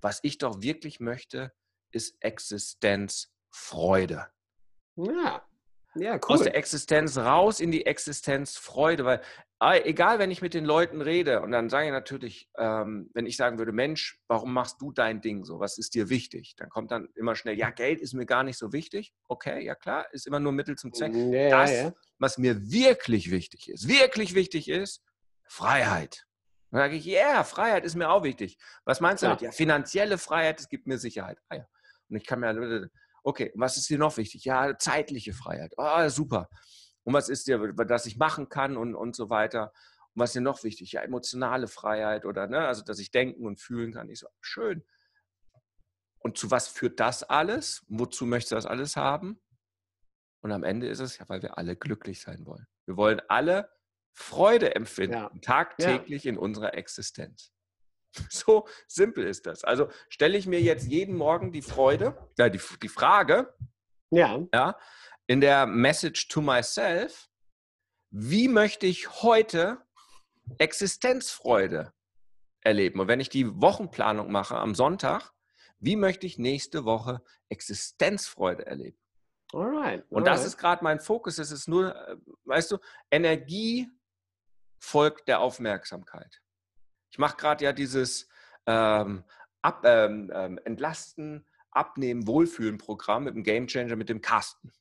was 0.00 0.20
ich 0.22 0.38
doch 0.38 0.62
wirklich 0.62 1.00
möchte, 1.00 1.52
ist 1.90 2.16
Existenzfreude. 2.20 4.28
Ja, 4.96 5.46
ja, 5.98 6.14
cool. 6.14 6.34
Aus 6.34 6.42
der 6.42 6.56
Existenz 6.56 7.16
raus 7.16 7.60
in 7.60 7.70
die 7.70 7.86
Existenzfreude, 7.86 9.04
weil 9.04 9.22
ah, 9.58 9.76
egal, 9.76 10.18
wenn 10.18 10.30
ich 10.30 10.42
mit 10.42 10.54
den 10.54 10.64
Leuten 10.64 11.00
rede 11.00 11.40
und 11.40 11.52
dann 11.52 11.70
sage 11.70 11.86
ich 11.86 11.92
natürlich, 11.92 12.50
ähm, 12.58 13.10
wenn 13.14 13.26
ich 13.26 13.36
sagen 13.36 13.58
würde, 13.58 13.72
Mensch, 13.72 14.20
warum 14.28 14.52
machst 14.52 14.80
du 14.80 14.92
dein 14.92 15.20
Ding 15.20 15.44
so? 15.44 15.58
Was 15.58 15.78
ist 15.78 15.94
dir 15.94 16.10
wichtig? 16.10 16.54
Dann 16.56 16.68
kommt 16.68 16.90
dann 16.90 17.08
immer 17.14 17.34
schnell, 17.34 17.56
ja, 17.56 17.70
Geld 17.70 18.00
ist 18.00 18.12
mir 18.12 18.26
gar 18.26 18.42
nicht 18.42 18.58
so 18.58 18.72
wichtig. 18.72 19.14
Okay, 19.28 19.64
ja 19.64 19.74
klar, 19.74 20.06
ist 20.12 20.26
immer 20.26 20.40
nur 20.40 20.52
Mittel 20.52 20.76
zum 20.76 20.92
Zweck. 20.92 21.14
Ja, 21.14 21.50
das, 21.50 21.72
ja. 21.72 21.92
was 22.18 22.38
mir 22.38 22.70
wirklich 22.70 23.30
wichtig 23.30 23.70
ist, 23.70 23.88
wirklich 23.88 24.34
wichtig 24.34 24.68
ist, 24.68 25.02
Freiheit. 25.44 26.26
Dann 26.70 26.80
sage 26.80 26.96
ich, 26.96 27.04
ja, 27.04 27.20
yeah, 27.20 27.44
Freiheit 27.44 27.84
ist 27.84 27.94
mir 27.94 28.10
auch 28.10 28.22
wichtig. 28.22 28.58
Was 28.84 29.00
meinst 29.00 29.22
du 29.22 29.26
ja. 29.26 29.30
damit? 29.30 29.42
Ja, 29.42 29.52
finanzielle 29.52 30.18
Freiheit, 30.18 30.58
das 30.58 30.68
gibt 30.68 30.86
mir 30.86 30.98
Sicherheit. 30.98 31.38
Ah, 31.48 31.56
ja. 31.56 31.68
Und 32.08 32.16
ich 32.16 32.26
kann 32.26 32.40
mir, 32.40 32.90
okay, 33.22 33.52
was 33.54 33.76
ist 33.76 33.88
dir 33.88 33.98
noch 33.98 34.16
wichtig? 34.16 34.44
Ja, 34.44 34.76
zeitliche 34.78 35.32
Freiheit. 35.32 35.72
Oh, 35.76 36.08
super. 36.08 36.48
Und 37.04 37.14
was 37.14 37.28
ist 37.28 37.46
dir, 37.46 37.60
was 37.60 38.06
ich 38.06 38.16
machen 38.16 38.48
kann 38.48 38.76
und, 38.76 38.94
und 38.94 39.14
so 39.14 39.30
weiter. 39.30 39.72
Und 40.14 40.22
was 40.22 40.30
ist 40.30 40.34
dir 40.34 40.40
noch 40.40 40.64
wichtig? 40.64 40.92
Ja, 40.92 41.02
emotionale 41.02 41.68
Freiheit 41.68 42.24
oder, 42.24 42.46
ne, 42.46 42.66
also, 42.66 42.82
dass 42.82 42.98
ich 42.98 43.10
denken 43.10 43.46
und 43.46 43.60
fühlen 43.60 43.92
kann. 43.92 44.08
Ich 44.08 44.20
so, 44.20 44.28
schön. 44.40 44.84
Und 46.18 46.38
zu 46.38 46.50
was 46.50 46.66
führt 46.66 46.98
das 46.98 47.22
alles? 47.22 47.84
Wozu 47.88 48.26
möchtest 48.26 48.52
du 48.52 48.56
das 48.56 48.66
alles 48.66 48.96
haben? 48.96 49.40
Und 50.40 50.52
am 50.52 50.64
Ende 50.64 50.88
ist 50.88 51.00
es 51.00 51.18
ja, 51.18 51.28
weil 51.28 51.42
wir 51.42 51.58
alle 51.58 51.76
glücklich 51.76 52.20
sein 52.20 52.46
wollen. 52.46 52.66
Wir 52.84 52.96
wollen 52.96 53.20
alle 53.28 53.68
Freude 54.18 54.74
empfinden, 54.74 55.14
ja. 55.14 55.30
tagtäglich 55.42 56.24
ja. 56.24 56.30
in 56.30 56.38
unserer 56.38 56.74
Existenz. 56.74 57.52
So 58.30 58.66
simpel 58.88 59.26
ist 59.26 59.44
das. 59.44 59.62
Also 59.62 59.90
stelle 60.08 60.38
ich 60.38 60.46
mir 60.46 60.62
jetzt 60.62 60.86
jeden 60.86 61.14
Morgen 61.16 61.52
die 61.52 61.60
Freude, 61.60 62.16
ja, 62.38 62.48
die, 62.48 62.60
die 62.82 62.88
Frage, 62.88 63.54
ja. 64.08 64.40
ja, 64.54 64.78
in 65.26 65.42
der 65.42 65.66
Message 65.66 66.28
to 66.28 66.40
myself, 66.40 67.28
wie 68.08 68.48
möchte 68.48 68.86
ich 68.86 69.22
heute 69.22 69.84
Existenzfreude 70.56 71.92
erleben? 72.62 73.00
Und 73.00 73.08
wenn 73.08 73.20
ich 73.20 73.28
die 73.28 73.60
Wochenplanung 73.60 74.32
mache 74.32 74.56
am 74.56 74.74
Sonntag, 74.74 75.34
wie 75.78 75.96
möchte 75.96 76.26
ich 76.26 76.38
nächste 76.38 76.86
Woche 76.86 77.22
Existenzfreude 77.50 78.64
erleben? 78.64 78.98
Alright, 79.52 79.76
alright. 79.76 80.04
Und 80.08 80.26
das 80.26 80.46
ist 80.46 80.56
gerade 80.56 80.82
mein 80.82 81.00
Fokus. 81.00 81.38
Es 81.38 81.52
ist 81.52 81.68
nur, 81.68 81.94
äh, 81.94 82.16
weißt 82.44 82.70
du, 82.70 82.78
Energie 83.10 83.90
folgt 84.86 85.26
der 85.26 85.40
Aufmerksamkeit. 85.40 86.40
Ich 87.10 87.18
mache 87.18 87.36
gerade 87.36 87.64
ja 87.64 87.72
dieses 87.72 88.28
ähm, 88.66 89.24
ab, 89.60 89.82
ähm, 89.84 90.30
ähm 90.32 90.60
Entlasten, 90.64 91.44
Abnehmen, 91.72 92.26
Wohlfühlen-Programm 92.26 93.24
mit 93.24 93.34
dem 93.34 93.42
Gamechanger 93.42 93.96
mit 93.96 94.08
dem 94.08 94.20
Carsten. 94.20 94.72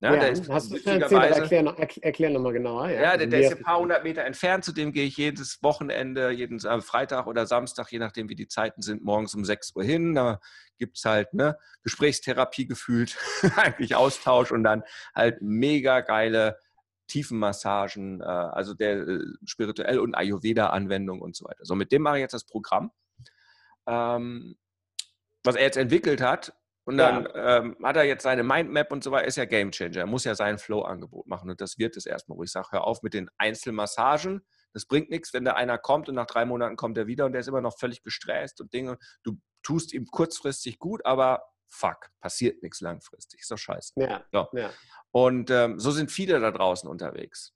Ja, 0.00 0.14
ja, 0.14 0.20
der 0.20 0.32
ist 0.32 0.48
hast 0.48 0.70
du 0.72 0.76
erklär, 0.76 1.76
erklär 2.02 2.30
nochmal 2.30 2.52
genauer. 2.52 2.88
Ja, 2.88 3.02
ja 3.02 3.16
der, 3.16 3.28
der 3.28 3.40
ist 3.40 3.56
ein 3.56 3.62
paar 3.62 3.78
hundert 3.78 4.02
Meter 4.02 4.24
entfernt, 4.24 4.64
zu 4.64 4.72
dem 4.72 4.92
gehe 4.92 5.06
ich 5.06 5.16
jedes 5.16 5.62
Wochenende, 5.62 6.30
jeden 6.30 6.58
Freitag 6.80 7.26
oder 7.26 7.46
Samstag, 7.46 7.92
je 7.92 8.00
nachdem 8.00 8.28
wie 8.28 8.34
die 8.34 8.48
Zeiten 8.48 8.82
sind, 8.82 9.04
morgens 9.04 9.34
um 9.34 9.44
6 9.44 9.76
Uhr 9.76 9.84
hin. 9.84 10.14
Da 10.14 10.40
gibt 10.78 10.98
es 10.98 11.04
halt 11.04 11.34
ne, 11.34 11.56
Gesprächstherapie 11.82 12.66
gefühlt, 12.66 13.16
eigentlich 13.56 13.94
Austausch 13.94 14.50
und 14.50 14.64
dann 14.64 14.82
halt 15.14 15.40
mega 15.40 16.00
geile 16.00 16.58
Tiefenmassagen, 17.12 18.20
äh, 18.20 18.24
also 18.24 18.72
der 18.74 19.06
äh, 19.06 19.20
spirituell 19.44 19.98
und 19.98 20.14
Ayurveda-Anwendung 20.14 21.20
und 21.20 21.36
so 21.36 21.44
weiter. 21.44 21.64
So, 21.64 21.74
mit 21.74 21.92
dem 21.92 22.02
mache 22.02 22.16
ich 22.16 22.22
jetzt 22.22 22.32
das 22.34 22.44
Programm. 22.46 22.90
Ähm, 23.86 24.56
was 25.44 25.56
er 25.56 25.64
jetzt 25.64 25.76
entwickelt 25.76 26.22
hat, 26.22 26.54
und 26.84 26.96
dann 26.96 27.24
ja. 27.26 27.58
ähm, 27.58 27.76
hat 27.82 27.96
er 27.96 28.04
jetzt 28.04 28.24
seine 28.24 28.42
Mindmap 28.42 28.90
und 28.90 29.04
so 29.04 29.12
weiter, 29.12 29.28
ist 29.28 29.36
ja 29.36 29.44
Gamechanger. 29.44 29.98
Er 29.98 30.06
muss 30.06 30.24
ja 30.24 30.34
sein 30.34 30.58
Flow-Angebot 30.58 31.28
machen. 31.28 31.48
Und 31.48 31.60
das 31.60 31.78
wird 31.78 31.96
es 31.96 32.06
erstmal, 32.06 32.38
wo 32.38 32.42
ich 32.42 32.50
sage, 32.50 32.68
hör 32.72 32.84
auf 32.84 33.02
mit 33.02 33.14
den 33.14 33.30
Einzelmassagen. 33.38 34.44
Das 34.72 34.86
bringt 34.86 35.08
nichts, 35.08 35.32
wenn 35.32 35.44
da 35.44 35.52
einer 35.52 35.78
kommt 35.78 36.08
und 36.08 36.16
nach 36.16 36.26
drei 36.26 36.44
Monaten 36.44 36.74
kommt 36.74 36.98
er 36.98 37.06
wieder 37.06 37.26
und 37.26 37.32
der 37.32 37.42
ist 37.42 37.46
immer 37.46 37.60
noch 37.60 37.78
völlig 37.78 38.02
gestresst 38.02 38.60
und 38.60 38.72
Dinge. 38.72 38.98
Du 39.22 39.36
tust 39.62 39.92
ihm 39.92 40.06
kurzfristig 40.06 40.80
gut, 40.80 41.06
aber 41.06 41.44
fuck, 41.72 42.10
passiert 42.20 42.62
nichts 42.62 42.80
langfristig. 42.80 43.40
Ist 43.40 43.50
doch 43.50 43.58
scheiße. 43.58 43.94
Ja. 43.96 44.24
So. 44.30 44.48
ja. 44.52 44.70
Und 45.10 45.50
ähm, 45.50 45.78
so 45.78 45.90
sind 45.90 46.10
viele 46.10 46.38
da 46.38 46.50
draußen 46.50 46.88
unterwegs. 46.88 47.54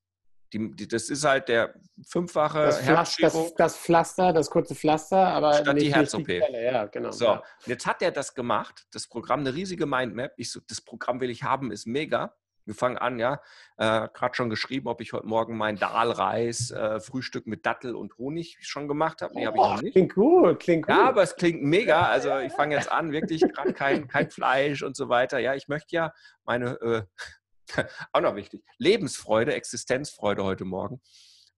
Die, 0.52 0.70
die, 0.74 0.86
das 0.86 1.10
ist 1.10 1.24
halt 1.24 1.48
der 1.48 1.74
fünffache 2.06 2.60
das, 2.60 2.80
Pflaster, 2.80 3.22
das, 3.22 3.54
das, 3.54 3.76
Pflaster, 3.76 4.32
das 4.32 4.48
kurze 4.48 4.74
Pflaster, 4.74 5.18
aber 5.18 5.54
statt 5.54 5.74
nicht, 5.74 5.86
die 5.86 5.94
Herz-OP. 5.94 6.28
Ja, 6.28 6.86
genau. 6.86 7.10
So, 7.10 7.24
ja. 7.24 7.42
jetzt 7.66 7.84
hat 7.84 8.00
er 8.00 8.12
das 8.12 8.32
gemacht, 8.32 8.86
das 8.92 9.08
Programm, 9.08 9.40
eine 9.40 9.54
riesige 9.54 9.86
Mindmap. 9.86 10.32
Ich 10.36 10.52
so, 10.52 10.60
das 10.68 10.80
Programm 10.80 11.20
will 11.20 11.30
ich 11.30 11.42
haben, 11.42 11.72
ist 11.72 11.86
mega. 11.86 12.34
Wir 12.66 12.74
fangen 12.74 12.98
an, 12.98 13.18
ja. 13.18 13.40
Äh, 13.76 14.08
Gerade 14.12 14.34
schon 14.34 14.50
geschrieben, 14.50 14.88
ob 14.88 15.00
ich 15.00 15.12
heute 15.12 15.26
Morgen 15.26 15.56
mein 15.56 15.76
Dahlreis, 15.76 16.72
äh, 16.72 17.00
Frühstück 17.00 17.46
mit 17.46 17.64
Dattel 17.64 17.94
und 17.94 18.18
Honig 18.18 18.58
schon 18.60 18.88
gemacht 18.88 19.22
habe. 19.22 19.34
Nee, 19.34 19.46
habe 19.46 19.56
ich 19.56 19.62
noch 19.62 19.82
nicht. 19.82 19.92
Klingt 19.92 20.14
gut, 20.14 20.60
klingt 20.60 20.86
gut. 20.86 20.96
Ja, 20.96 21.04
aber 21.04 21.22
es 21.22 21.36
klingt 21.36 21.62
mega. 21.62 22.08
Also 22.08 22.38
ich 22.38 22.52
fange 22.52 22.74
jetzt 22.74 22.90
an, 22.90 23.12
wirklich 23.12 23.40
gerade 23.42 23.72
kein, 23.72 24.08
kein 24.08 24.30
Fleisch 24.30 24.82
und 24.82 24.96
so 24.96 25.08
weiter. 25.08 25.38
Ja, 25.38 25.54
ich 25.54 25.68
möchte 25.68 25.94
ja 25.94 26.12
meine 26.44 26.72
äh, 26.80 27.02
auch 28.12 28.20
noch 28.20 28.34
wichtig, 28.34 28.64
Lebensfreude, 28.78 29.54
Existenzfreude 29.54 30.42
heute 30.42 30.64
Morgen. 30.64 31.00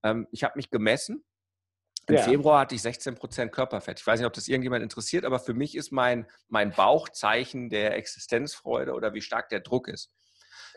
Ähm, 0.03 0.27
ich 0.31 0.43
habe 0.43 0.53
mich 0.57 0.69
gemessen. 0.69 1.23
Im 2.07 2.15
ja. 2.15 2.21
Februar 2.23 2.61
hatte 2.61 2.73
ich 2.73 2.81
16% 2.81 3.49
Körperfett. 3.49 3.99
Ich 3.99 4.07
weiß 4.07 4.19
nicht, 4.19 4.27
ob 4.27 4.33
das 4.33 4.47
irgendjemand 4.47 4.81
interessiert, 4.81 5.25
aber 5.25 5.39
für 5.39 5.53
mich 5.53 5.75
ist 5.75 5.91
mein, 5.91 6.27
mein 6.47 6.71
Bauchzeichen 6.71 7.69
der 7.69 7.95
Existenzfreude 7.95 8.93
oder 8.93 9.13
wie 9.13 9.21
stark 9.21 9.49
der 9.49 9.59
Druck 9.59 9.87
ist. 9.87 10.11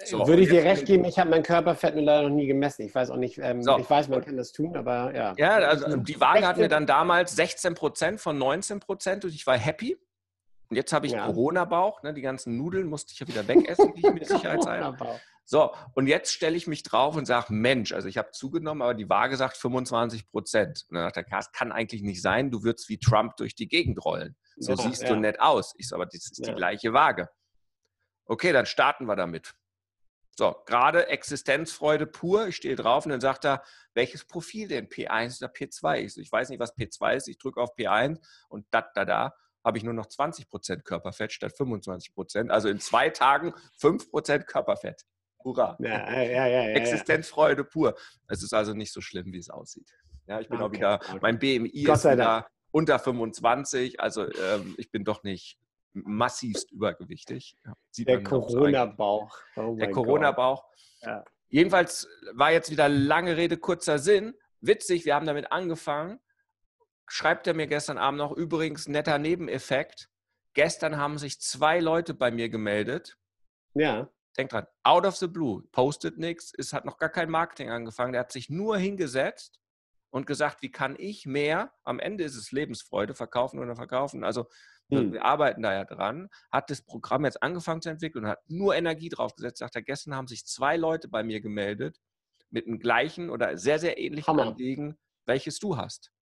So, 0.05 0.27
Würde 0.27 0.43
ich 0.43 0.49
dir 0.49 0.65
recht 0.65 0.87
geben, 0.87 1.05
ich 1.05 1.19
habe 1.19 1.31
mein 1.31 1.43
Körperfett 1.43 1.95
nur 1.95 2.05
leider 2.05 2.29
noch 2.29 2.35
nie 2.35 2.47
gemessen. 2.47 2.83
Ich 2.83 2.95
weiß 2.95 3.11
auch 3.11 3.17
nicht, 3.17 3.39
ähm, 3.39 3.63
so. 3.63 3.79
ich 3.79 3.89
weiß, 3.89 4.09
man 4.09 4.25
kann 4.25 4.37
das 4.37 4.53
tun, 4.53 4.77
aber 4.77 5.15
ja. 5.15 5.35
Ja, 5.37 5.55
also 5.57 5.97
die 5.97 6.21
Waage 6.21 6.47
hat 6.47 6.57
mir 6.57 6.69
dann 6.69 6.87
damals 6.87 7.37
16% 7.39 8.19
von 8.19 8.39
19% 8.39 9.25
und 9.25 9.35
ich 9.35 9.47
war 9.47 9.57
happy. 9.57 9.97
Und 10.71 10.77
jetzt 10.77 10.93
habe 10.93 11.07
ich 11.07 11.13
ja. 11.13 11.27
Corona-Bauch, 11.27 12.03
ne? 12.03 12.15
die 12.15 12.23
ganzen 12.23 12.57
Nudeln 12.57 12.87
musste 12.87 13.13
ich 13.13 13.21
ja 13.21 13.29
wieder 13.29 13.47
wegessen, 13.47 13.93
die 13.95 14.07
ich 14.07 14.13
mir 14.13 14.25
sicherheitshalber. 14.25 15.21
So, 15.45 15.75
und 15.95 16.07
jetzt 16.07 16.33
stelle 16.33 16.57
ich 16.57 16.67
mich 16.67 16.83
drauf 16.83 17.17
und 17.17 17.27
sage, 17.27 17.53
Mensch, 17.53 17.93
also 17.93 18.09
ich 18.09 18.17
habe 18.17 18.31
zugenommen, 18.31 18.81
aber 18.81 18.95
die 18.95 19.09
Waage 19.09 19.37
sagt 19.37 19.57
25 19.57 20.31
Prozent. 20.31 20.87
Und 20.89 20.95
dann 20.95 21.05
sagt 21.05 21.17
der 21.17 21.25
Cast, 21.25 21.53
kann 21.53 21.73
eigentlich 21.73 22.03
nicht 22.03 22.23
sein, 22.23 22.51
du 22.51 22.63
würdest 22.63 22.89
wie 22.89 22.99
Trump 22.99 23.37
durch 23.37 23.55
die 23.55 23.69
Gegend 23.69 24.03
rollen. 24.05 24.37
So 24.57 24.73
ja, 24.73 24.79
siehst 24.79 25.03
ja. 25.03 25.09
du 25.09 25.17
nett 25.17 25.41
aus. 25.41 25.75
Ich 25.77 25.89
so, 25.89 25.97
aber 25.97 26.07
das 26.07 26.15
ist 26.15 26.39
ja. 26.39 26.53
die 26.53 26.57
gleiche 26.57 26.93
Waage. 26.93 27.29
Okay, 28.25 28.53
dann 28.53 28.67
starten 28.67 29.05
wir 29.07 29.17
damit. 29.17 29.53
So, 30.35 30.57
gerade 30.67 31.09
Existenzfreude 31.09 32.07
pur. 32.07 32.49
Ich 32.49 32.57
stehe 32.57 32.75
drauf 32.75 33.05
und 33.05 33.11
dann 33.11 33.21
sagt 33.21 33.45
er, 33.45 33.63
welches 33.95 34.25
Profil 34.25 34.69
denn? 34.69 34.89
P1 34.89 35.43
oder 35.43 35.53
P2? 35.53 35.99
Ich, 35.99 36.15
so, 36.15 36.21
ich 36.21 36.33
weiß 36.33 36.49
nicht, 36.49 36.59
was 36.59 36.77
P2 36.77 37.17
ist. 37.17 37.29
Ich 37.29 37.39
drücke 37.39 37.61
auf 37.61 37.77
P1 37.77 38.19
und 38.49 38.67
da, 38.71 38.83
da, 38.95 39.05
da 39.05 39.35
habe 39.65 39.79
ich 39.79 39.85
nur 39.85 39.95
noch 39.95 40.07
20% 40.07 40.83
Körperfett 40.83 41.33
statt 41.33 41.53
25% 41.53 42.49
Also 42.49 42.69
in 42.69 42.81
zwei 42.81 43.11
Tagen 43.11 43.55
5% 43.81 44.45
Körperfett. 44.45 45.05
Hurra. 45.45 45.77
Ja, 45.81 46.23
ja, 46.23 46.47
ja, 46.47 46.63
Existenzfreude 46.71 47.65
pur. 47.65 47.97
Es 48.29 48.43
ist 48.43 48.55
also 48.55 48.75
nicht 48.75 48.93
so 48.93 49.01
schlimm, 49.01 49.33
wie 49.33 49.39
es 49.39 49.51
aussieht. 49.51 49.91
Ja, 50.27 50.41
ich 50.41 50.49
bin 50.49 50.61
okay, 50.63 50.65
auch 50.65 50.73
wieder, 50.73 51.19
mein 51.21 51.39
BMI 51.39 51.69
ist 51.69 52.05
wieder 52.05 52.47
unter 52.71 52.99
25, 52.99 54.01
also 54.01 54.23
ähm, 54.25 54.75
ich 54.79 54.91
bin 54.91 55.05
doch 55.05 55.25
nicht 55.25 55.59
massivst 55.93 56.71
übergewichtig. 56.71 57.57
der 57.99 58.23
Corona-Bauch. 58.23 59.37
Oh 59.57 59.77
der 59.77 59.91
Corona-Bauch. 59.91 60.65
Ja. 61.03 61.25
Jedenfalls 61.49 62.09
war 62.33 62.51
jetzt 62.51 62.71
wieder 62.71 62.89
lange 62.89 63.37
Rede, 63.37 63.59
kurzer 63.59 63.99
Sinn. 63.99 64.35
Witzig, 64.61 65.05
wir 65.05 65.15
haben 65.15 65.27
damit 65.27 65.53
angefangen 65.53 66.21
schreibt 67.13 67.47
er 67.47 67.53
mir 67.53 67.67
gestern 67.67 67.99
Abend 67.99 68.19
noch, 68.19 68.33
übrigens 68.33 68.89
netter 68.89 69.19
Nebeneffekt. 69.19 70.09
Gestern 70.55 70.97
haben 70.97 71.19
sich 71.19 71.41
zwei 71.43 71.79
Leute 71.79 72.15
bei 72.15 72.31
mir 72.31 72.49
gemeldet. 72.49 73.19
Ja. 73.75 74.09
Denkt 74.39 74.55
dran, 74.55 74.67
out 74.83 75.05
of 75.05 75.17
the 75.17 75.27
blue, 75.27 75.63
postet 75.73 76.17
nichts, 76.17 76.55
es 76.57 76.73
hat 76.73 76.87
noch 76.87 76.97
gar 76.97 77.11
kein 77.11 77.29
Marketing 77.29 77.69
angefangen. 77.69 78.13
Der 78.13 78.23
hat 78.23 78.33
sich 78.33 78.49
nur 78.49 78.79
hingesetzt 78.79 79.61
und 80.09 80.27
gesagt, 80.27 80.63
wie 80.63 80.71
kann 80.71 80.97
ich 80.99 81.27
mehr, 81.27 81.75
am 81.85 81.99
Ende 81.99 82.25
ist 82.25 82.37
es 82.37 82.51
Lebensfreude, 82.51 83.13
verkaufen 83.13 83.59
oder 83.59 83.77
verkaufen. 83.77 84.25
Also 84.25 84.47
hm. 84.99 85.13
wir 85.13 85.25
arbeiten 85.25 85.63
da 85.63 85.73
ja 85.73 85.85
dran, 85.85 86.29
hat 86.51 86.71
das 86.71 86.83
Programm 86.83 87.25
jetzt 87.25 87.43
angefangen 87.43 87.83
zu 87.83 87.91
entwickeln 87.91 88.25
und 88.25 88.31
hat 88.31 88.41
nur 88.49 88.75
Energie 88.75 89.09
draufgesetzt. 89.09 89.59
Sagt 89.59 89.75
er, 89.75 89.83
gestern 89.83 90.15
haben 90.15 90.29
sich 90.29 90.45
zwei 90.47 90.77
Leute 90.77 91.09
bei 91.09 91.23
mir 91.23 91.41
gemeldet 91.41 91.99
mit 92.51 92.67
dem 92.67 92.79
gleichen 92.79 93.31
oder 93.31 93.57
sehr, 93.57 93.79
sehr 93.79 93.99
ähnlichen 93.99 94.27
Hammer. 94.27 94.49
Anliegen, 94.49 94.99
welches 95.27 95.59
du 95.59 95.77
hast. 95.77 96.13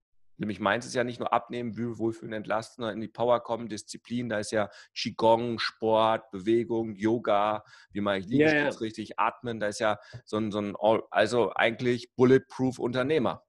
Nämlich 0.40 0.58
meins 0.58 0.86
ist 0.86 0.94
ja 0.94 1.04
nicht 1.04 1.20
nur 1.20 1.34
abnehmen, 1.34 1.76
wohlfühlen, 1.76 2.32
entlasten, 2.32 2.80
sondern 2.82 2.94
in 2.94 3.02
die 3.02 3.08
Power 3.08 3.40
kommen, 3.40 3.68
Disziplin. 3.68 4.30
Da 4.30 4.38
ist 4.38 4.52
ja 4.52 4.70
Qigong, 4.94 5.58
Sport, 5.58 6.30
Bewegung, 6.30 6.94
Yoga, 6.94 7.62
wie 7.92 8.00
mache 8.00 8.18
ich 8.18 8.26
Liegestütz 8.26 8.76
ja. 8.76 8.80
richtig, 8.80 9.18
atmen. 9.18 9.60
Da 9.60 9.66
ist 9.66 9.80
ja 9.80 9.98
so 10.24 10.38
ein, 10.38 10.50
so 10.50 10.60
ein 10.60 10.74
also 11.10 11.52
eigentlich 11.54 12.14
Bulletproof 12.16 12.78
Unternehmer. 12.78 13.44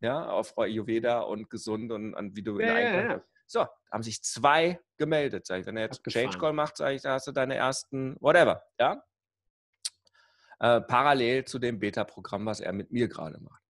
Ja, 0.00 0.28
auf 0.28 0.58
Ayurveda 0.58 1.20
und 1.20 1.48
gesund 1.48 1.90
und, 1.90 2.12
und 2.12 2.36
wie 2.36 2.42
du 2.42 2.60
ja, 2.60 2.78
in 2.78 2.94
ja, 2.94 3.10
ja. 3.12 3.24
So, 3.46 3.66
haben 3.90 4.02
sich 4.02 4.22
zwei 4.22 4.80
gemeldet. 4.96 5.46
Sag 5.46 5.60
ich, 5.60 5.66
wenn 5.66 5.76
er 5.76 5.84
jetzt 5.84 6.02
Change 6.08 6.38
Call 6.38 6.52
macht, 6.52 6.76
sage 6.76 6.94
ich, 6.94 7.02
da 7.02 7.14
hast 7.14 7.26
du 7.26 7.32
deine 7.32 7.54
ersten, 7.54 8.16
whatever. 8.20 8.62
Ja, 8.78 9.02
äh, 10.60 10.80
parallel 10.80 11.44
zu 11.44 11.58
dem 11.58 11.78
Beta-Programm, 11.78 12.46
was 12.46 12.60
er 12.60 12.72
mit 12.72 12.90
mir 12.90 13.08
gerade 13.08 13.38
macht. 13.40 13.62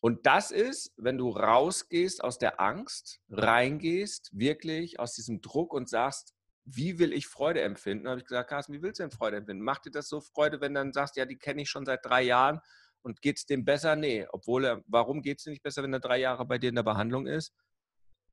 Und 0.00 0.26
das 0.26 0.50
ist, 0.50 0.92
wenn 0.96 1.16
du 1.16 1.30
rausgehst 1.30 2.24
aus 2.24 2.38
der 2.38 2.60
Angst, 2.60 3.20
reingehst, 3.30 4.30
wirklich 4.32 4.98
aus 4.98 5.14
diesem 5.14 5.40
Druck 5.40 5.72
und 5.72 5.88
sagst, 5.88 6.34
wie 6.64 6.98
will 6.98 7.12
ich 7.12 7.28
Freude 7.28 7.60
empfinden? 7.60 8.04
Da 8.04 8.10
habe 8.10 8.20
ich 8.20 8.26
gesagt, 8.26 8.50
Carsten, 8.50 8.72
wie 8.72 8.82
willst 8.82 8.98
du 8.98 9.04
denn 9.04 9.12
Freude 9.12 9.36
empfinden? 9.36 9.62
Macht 9.62 9.86
dir 9.86 9.92
das 9.92 10.08
so 10.08 10.20
Freude, 10.20 10.60
wenn 10.60 10.74
du 10.74 10.80
dann 10.80 10.92
sagst, 10.92 11.16
ja, 11.16 11.24
die 11.24 11.38
kenne 11.38 11.62
ich 11.62 11.70
schon 11.70 11.86
seit 11.86 12.04
drei 12.04 12.22
Jahren 12.22 12.60
und 13.02 13.20
geht 13.22 13.38
es 13.38 13.46
dem 13.46 13.64
besser? 13.64 13.94
Nee. 13.94 14.26
Obwohl, 14.30 14.64
er, 14.64 14.82
warum 14.86 15.22
geht 15.22 15.38
es 15.38 15.44
dir 15.44 15.50
nicht 15.50 15.62
besser, 15.62 15.84
wenn 15.84 15.92
er 15.92 16.00
drei 16.00 16.18
Jahre 16.18 16.44
bei 16.44 16.58
dir 16.58 16.70
in 16.70 16.76
der 16.76 16.82
Behandlung 16.82 17.26
ist? 17.26 17.52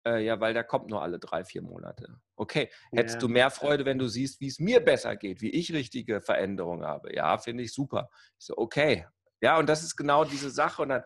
Äh, 0.06 0.24
ja, 0.25 0.39
weil 0.39 0.53
der 0.53 0.63
kommt 0.63 0.89
nur 0.89 1.01
alle 1.01 1.20
drei, 1.20 1.44
vier 1.44 1.62
Monate. 1.62 2.20
Okay, 2.36 2.70
hättest 2.91 3.15
ja. 3.15 3.20
du 3.20 3.27
mehr 3.27 3.51
Freude, 3.51 3.86
wenn 3.86 4.00
du 4.00 4.08
siehst, 4.08 4.39
wie 4.39 4.48
es 4.48 4.60
mir 4.60 4.79
besser 4.79 5.15
geht, 5.15 5.41
wie 5.41 5.50
ich 5.50 5.74
richtige 5.74 6.22
Veränderungen 6.22 6.86
habe? 6.86 7.13
Ja, 7.13 7.38
finde 7.38 7.63
ich 7.63 7.74
super. 7.74 8.10
Ich 8.39 8.46
so, 8.46 8.58
okay. 8.58 9.08
Ja, 9.41 9.58
und 9.58 9.68
das 9.68 9.84
ist 9.84 9.96
genau 9.96 10.24
diese 10.24 10.50
Sache. 10.50 10.82
Und 10.82 10.89
dann 10.89 11.03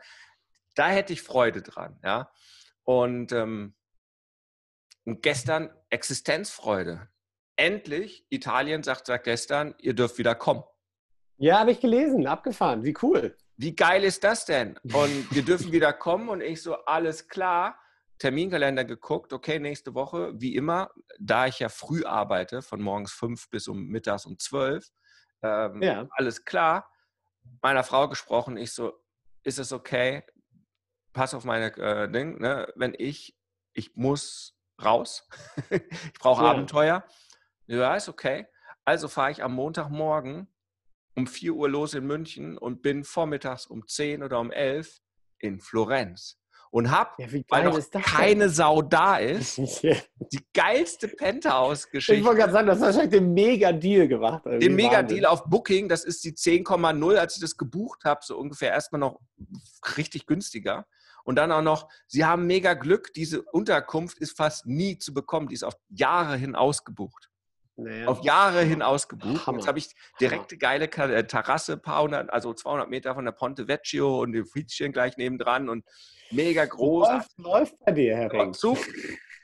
da 0.76 0.90
hätte 0.90 1.14
ich 1.14 1.22
Freude 1.22 1.62
dran, 1.62 2.00
ja. 2.04 2.32
Und, 2.84 3.32
ähm, 3.32 3.76
gestern 5.06 5.70
Existenzfreude. 5.90 7.10
Endlich, 7.56 8.26
Italien 8.30 8.84
sagt 8.84 9.08
seit 9.08 9.24
gestern, 9.24 9.76
ihr 9.80 9.94
dürft 9.94 10.18
wieder 10.18 10.34
kommen. 10.36 10.64
Ja, 11.38 11.60
habe 11.60 11.72
ich 11.72 11.80
gelesen, 11.80 12.26
abgefahren, 12.26 12.84
wie 12.84 12.96
cool. 13.02 13.38
Wie 13.58 13.76
geil 13.76 14.04
ist 14.04 14.24
das 14.24 14.46
denn? 14.46 14.78
Und 14.84 15.28
wir 15.32 15.44
dürfen 15.44 15.72
wieder 15.72 15.94
kommen 15.94 16.30
und 16.30 16.42
ich 16.42 16.62
so, 16.62 16.76
alles 16.86 17.28
klar. 17.28 17.80
Terminkalender 18.24 18.86
geguckt, 18.86 19.34
okay, 19.34 19.60
nächste 19.60 19.96
Woche, 19.96 20.32
wie 20.40 20.56
immer, 20.56 20.90
da 21.20 21.48
ich 21.48 21.60
ja 21.60 21.68
früh 21.68 22.06
arbeite, 22.06 22.62
von 22.62 22.82
morgens 22.82 23.12
fünf 23.12 23.50
bis 23.50 23.68
um 23.68 23.88
mittags 23.88 24.26
um 24.26 24.40
zwölf, 24.40 24.88
ähm, 25.42 25.82
ja. 25.82 26.08
alles 26.12 26.46
klar. 26.46 26.90
Meiner 27.62 27.84
Frau 27.84 28.08
gesprochen, 28.08 28.56
ich 28.56 28.72
so, 28.72 28.94
ist 29.44 29.60
es 29.60 29.74
okay, 29.74 30.24
pass 31.12 31.34
auf 31.34 31.44
meine 31.44 31.76
äh, 31.76 32.10
Ding, 32.10 32.40
ne? 32.40 32.72
wenn 32.78 32.96
ich, 32.98 33.38
ich 33.74 33.94
muss 33.98 34.58
raus, 34.82 35.28
ich 35.70 36.14
brauche 36.18 36.46
ja. 36.46 36.52
Abenteuer. 36.52 37.06
Ja, 37.68 37.94
ist 37.94 38.08
okay. 38.08 38.48
Also 38.86 39.10
fahre 39.10 39.32
ich 39.32 39.44
am 39.44 39.54
Montagmorgen 39.54 40.48
um 41.18 41.28
4 41.28 41.56
Uhr 41.56 41.68
los 41.68 41.94
in 41.94 42.08
München 42.08 42.58
und 42.58 42.82
bin 42.82 43.04
vormittags 43.04 43.66
um 43.66 43.86
10 43.86 44.24
oder 44.24 44.40
um 44.40 44.50
11 44.50 45.02
in 45.40 45.60
Florenz. 45.60 46.42
Und 46.74 46.90
habe, 46.90 47.12
ja, 47.20 47.28
weil 47.50 47.66
noch 47.66 47.80
keine 48.02 48.50
Sau 48.50 48.82
da 48.82 49.18
ist, 49.18 49.58
die 49.58 50.40
geilste 50.56 51.08
Penthouse-Geschichte. 51.08 52.20
Ich 52.20 52.26
wollte 52.26 52.40
gerade 52.40 52.52
sagen, 52.52 52.66
das 52.66 52.80
hast 52.80 52.96
wahrscheinlich 52.96 53.12
den 53.12 53.32
Mega-Deal 53.32 54.08
gemacht. 54.08 54.44
Den 54.44 54.74
Mega-Deal 54.74 55.28
auf 55.28 55.44
Booking, 55.46 55.88
das 55.88 56.04
ist 56.04 56.24
die 56.24 56.32
10,0, 56.32 57.16
als 57.16 57.36
ich 57.36 57.42
das 57.42 57.58
gebucht 57.58 58.06
habe, 58.06 58.22
so 58.24 58.40
ungefähr 58.40 58.72
erstmal 58.72 59.00
noch 59.00 59.20
richtig 59.98 60.26
günstiger. 60.26 60.88
Und 61.24 61.36
dann 61.36 61.52
auch 61.52 61.62
noch, 61.62 61.90
sie 62.08 62.26
haben 62.26 62.48
mega 62.48 62.74
Glück, 62.74 63.14
diese 63.14 63.44
Unterkunft 63.44 64.18
ist 64.18 64.36
fast 64.36 64.66
nie 64.66 64.98
zu 64.98 65.14
bekommen, 65.14 65.50
die 65.50 65.54
ist 65.54 65.64
auf 65.64 65.76
Jahre 65.90 66.38
hin 66.38 66.56
ausgebucht. 66.56 67.30
Naja. 67.76 68.08
Auf 68.08 68.24
Jahre 68.24 68.62
hin 68.62 68.82
ausgebucht. 68.82 69.48
Hammer. 69.48 69.58
Jetzt 69.58 69.68
habe 69.68 69.80
ich 69.80 69.90
direkte 70.20 70.58
geile 70.58 70.86
äh, 70.86 71.26
Terrasse, 71.26 71.78
paar 71.78 72.04
hundert, 72.04 72.30
also 72.30 72.54
200 72.54 72.90
Meter 72.90 73.16
von 73.16 73.26
der 73.26 73.32
Ponte 73.32 73.68
Vecchio 73.68 74.22
und 74.22 74.34
die 74.34 74.44
Friedchen 74.44 74.92
gleich 74.92 75.18
nebendran 75.18 75.70
und 75.70 75.84
mega 76.32 76.66
groß. 76.66 77.08
Läuft, 77.10 77.38
läuft 77.38 77.80
bei 77.80 77.92
dir, 77.92 78.16
Herr 78.16 78.32
Ring. 78.32 78.56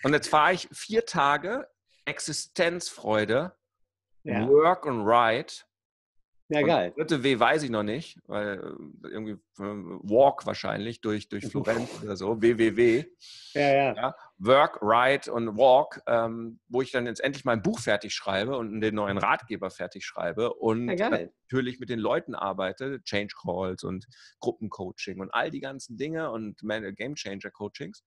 Und 0.03 0.13
jetzt 0.13 0.29
fahre 0.29 0.53
ich 0.53 0.69
vier 0.71 1.05
Tage 1.05 1.67
Existenzfreude, 2.05 3.55
ja. 4.23 4.47
Work 4.47 4.85
and 4.87 5.05
Ride 5.05 5.53
ja, 6.49 6.61
geil. 6.63 6.93
dritte 6.95 7.23
W 7.23 7.39
weiß 7.39 7.63
ich 7.63 7.69
noch 7.69 7.83
nicht, 7.83 8.17
weil 8.25 8.57
äh, 8.57 9.07
irgendwie 9.07 9.33
äh, 9.33 9.37
Walk 9.59 10.47
wahrscheinlich 10.47 10.99
durch, 10.99 11.29
durch 11.29 11.45
Florenz 11.51 12.01
oder 12.01 12.15
so, 12.15 12.41
WWW. 12.41 13.05
Ja, 13.53 13.61
ja, 13.61 13.95
ja. 13.95 14.15
Work, 14.39 14.81
Write 14.81 15.31
und 15.31 15.57
Walk, 15.57 16.01
ähm, 16.07 16.59
wo 16.67 16.81
ich 16.81 16.91
dann 16.91 17.05
jetzt 17.05 17.19
endlich 17.19 17.45
mein 17.45 17.61
Buch 17.61 17.79
fertig 17.79 18.13
schreibe 18.13 18.57
und 18.57 18.81
den 18.81 18.95
neuen 18.95 19.19
Ratgeber 19.19 19.69
fertig 19.69 20.05
schreibe 20.05 20.53
und 20.53 20.89
ja, 20.97 21.09
natürlich 21.09 21.79
mit 21.79 21.89
den 21.89 21.99
Leuten 21.99 22.33
arbeite, 22.33 23.03
Change 23.03 23.35
Calls 23.39 23.83
und 23.83 24.07
Gruppencoaching 24.39 25.19
und 25.19 25.31
all 25.33 25.51
die 25.51 25.59
ganzen 25.59 25.97
Dinge 25.97 26.31
und 26.31 26.61
Game 26.95 27.15
Changer 27.15 27.51
Coachings 27.51 28.03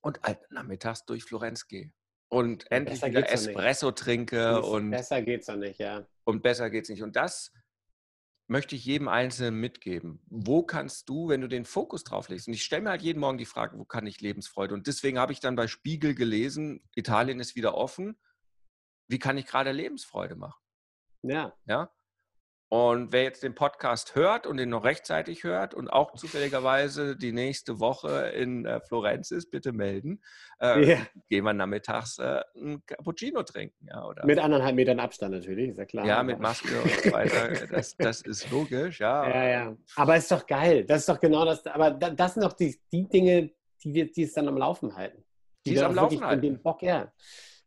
und 0.00 0.20
halt 0.22 0.40
nachmittags 0.50 1.04
durch 1.04 1.24
Florenz 1.24 1.68
gehe 1.68 1.92
und 2.28 2.70
endlich 2.70 3.00
besser 3.00 3.10
wieder 3.10 3.32
Espresso 3.32 3.90
trinke. 3.92 4.62
Und, 4.62 4.90
besser 4.90 5.22
geht's 5.22 5.46
doch 5.46 5.56
nicht, 5.56 5.78
ja. 5.78 6.06
Und 6.24 6.42
besser 6.42 6.70
geht's 6.70 6.88
nicht. 6.88 7.02
Und 7.02 7.16
das 7.16 7.52
möchte 8.48 8.74
ich 8.74 8.84
jedem 8.84 9.08
Einzelnen 9.08 9.60
mitgeben. 9.60 10.20
Wo 10.26 10.62
kannst 10.62 11.08
du, 11.08 11.28
wenn 11.28 11.40
du 11.40 11.48
den 11.48 11.64
Fokus 11.64 12.04
drauf 12.04 12.28
legst, 12.28 12.48
und 12.48 12.54
ich 12.54 12.64
stelle 12.64 12.82
mir 12.82 12.90
halt 12.90 13.02
jeden 13.02 13.20
Morgen 13.20 13.38
die 13.38 13.44
Frage, 13.44 13.78
wo 13.78 13.84
kann 13.84 14.06
ich 14.06 14.20
Lebensfreude? 14.20 14.74
Und 14.74 14.86
deswegen 14.86 15.18
habe 15.18 15.32
ich 15.32 15.40
dann 15.40 15.56
bei 15.56 15.66
Spiegel 15.66 16.14
gelesen, 16.14 16.82
Italien 16.94 17.40
ist 17.40 17.56
wieder 17.56 17.74
offen. 17.74 18.18
Wie 19.08 19.18
kann 19.18 19.38
ich 19.38 19.46
gerade 19.46 19.72
Lebensfreude 19.72 20.34
machen? 20.34 20.60
Ja. 21.22 21.54
Ja. 21.66 21.90
Und 22.70 23.12
wer 23.12 23.22
jetzt 23.22 23.42
den 23.42 23.54
Podcast 23.54 24.14
hört 24.14 24.46
und 24.46 24.58
den 24.58 24.68
noch 24.68 24.84
rechtzeitig 24.84 25.42
hört 25.42 25.72
und 25.72 25.88
auch 25.88 26.14
zufälligerweise 26.14 27.16
die 27.16 27.32
nächste 27.32 27.80
Woche 27.80 28.30
in 28.36 28.66
äh, 28.66 28.80
Florenz 28.80 29.30
ist, 29.30 29.50
bitte 29.50 29.72
melden. 29.72 30.20
Äh, 30.60 30.86
yeah. 30.86 31.06
Gehen 31.30 31.44
wir 31.44 31.54
nachmittags 31.54 32.18
äh, 32.18 32.42
ein 32.56 32.82
Cappuccino 32.84 33.42
trinken. 33.42 33.86
Ja, 33.88 34.04
oder? 34.04 34.26
Mit 34.26 34.38
anderthalb 34.38 34.76
Metern 34.76 35.00
Abstand 35.00 35.32
natürlich, 35.32 35.70
ist 35.70 35.78
ja 35.78 35.86
klar. 35.86 36.04
Ja, 36.04 36.22
mit 36.22 36.40
Maske 36.40 36.78
und 36.82 36.90
so 36.90 37.12
weiter. 37.12 37.66
Das, 37.70 37.96
das 37.96 38.20
ist 38.20 38.50
logisch, 38.50 39.00
ja. 39.00 39.26
Ja, 39.26 39.48
ja. 39.48 39.76
Aber 39.96 40.16
ist 40.16 40.30
doch 40.30 40.46
geil. 40.46 40.84
Das 40.84 41.00
ist 41.00 41.08
doch 41.08 41.20
genau 41.20 41.46
das. 41.46 41.64
Aber 41.66 41.92
das 41.92 42.34
sind 42.34 42.42
doch 42.44 42.52
die, 42.52 42.78
die 42.92 43.08
Dinge, 43.08 43.50
die, 43.82 43.94
wir, 43.94 44.12
die 44.12 44.24
es 44.24 44.34
dann 44.34 44.46
am 44.46 44.58
Laufen 44.58 44.94
halten. 44.94 45.24
Die, 45.64 45.70
die 45.70 45.76
es 45.76 45.82
am 45.82 45.94
Laufen 45.94 46.22
halten. 46.22 46.42
Den 46.42 46.62
Bock, 46.62 46.82
ja. 46.82 47.10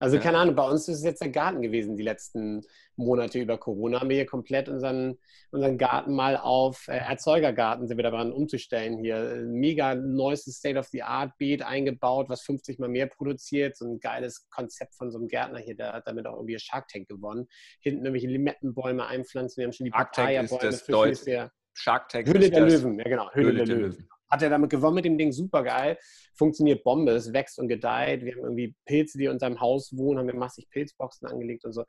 Also 0.01 0.17
ja. 0.17 0.22
keine 0.24 0.39
Ahnung, 0.39 0.55
bei 0.55 0.67
uns 0.67 0.88
ist 0.88 0.98
es 0.98 1.03
jetzt 1.03 1.22
der 1.22 1.29
Garten 1.29 1.62
gewesen 1.62 1.96
die 1.96 2.03
letzten 2.03 2.62
Monate 3.01 3.39
über 3.39 3.58
Corona. 3.58 4.00
Haben 4.00 4.10
wir 4.10 4.15
hier 4.15 4.25
komplett 4.25 4.70
unseren, 4.70 5.17
unseren 5.51 5.77
Garten 5.77 6.13
mal 6.13 6.38
auf 6.38 6.88
äh, 6.88 6.98
Erzeugergarten 6.98 7.88
sind 7.88 7.98
wir 7.98 8.03
daran 8.03 8.31
umzustellen. 8.31 8.98
Hier 9.00 9.43
mega 9.46 9.96
neuestes 9.96 10.58
State-of-the-Art-Beet 10.58 11.63
eingebaut, 11.63 12.29
was 12.29 12.41
50 12.41 12.79
mal 12.79 12.89
mehr 12.89 13.08
produziert. 13.08 13.75
So 13.75 13.86
ein 13.86 14.00
geiles 14.00 14.50
Konzept 14.50 14.96
von 14.96 15.12
so 15.12 15.17
einem 15.17 15.27
Gärtner 15.27 15.60
hier, 15.60 15.75
der 15.75 15.93
hat 15.93 16.08
damit 16.08 16.25
auch 16.27 16.36
irgendwie 16.36 16.58
Shark 16.60 16.88
Tank 16.88 17.08
gewonnen. 17.08 17.48
Hinten 17.81 18.05
irgendwelche 18.05 18.27
Limettenbäume 18.27 19.05
einpflanzen. 19.05 19.62
Wir 19.62 19.65
haben 19.65 19.74
schon 19.74 19.86
die 19.86 19.91
Papaya-Bäume. 19.91 21.51
Shark 21.74 22.09
Tank 22.09 22.27
Höhle 22.27 22.50
der 22.50 22.66
Löwen, 22.66 23.00
ja 23.00 23.05
genau. 23.05 23.31
Höhle, 23.31 23.48
Höhle 23.48 23.57
der, 23.57 23.66
der 23.66 23.75
Löwen. 23.75 23.92
Löwen 23.92 24.09
hat 24.31 24.42
er 24.42 24.50
damit 24.50 24.70
gewonnen 24.70 24.96
mit 24.96 25.05
dem 25.05 25.18
Ding, 25.18 25.31
super 25.31 25.64
geil. 25.64 25.98
Funktioniert 26.33 26.83
Bombe, 26.83 27.11
es 27.11 27.33
wächst 27.33 27.59
und 27.59 27.68
gedeiht. 27.68 28.24
Wir 28.24 28.33
haben 28.33 28.44
irgendwie 28.44 28.74
Pilze, 28.85 29.18
die 29.18 29.25
in 29.25 29.31
unserem 29.31 29.59
Haus 29.59 29.96
wohnen, 29.96 30.20
haben 30.20 30.27
wir 30.27 30.35
massig 30.35 30.70
Pilzboxen 30.70 31.27
angelegt 31.27 31.66
und 31.66 31.74
so. 31.74 31.83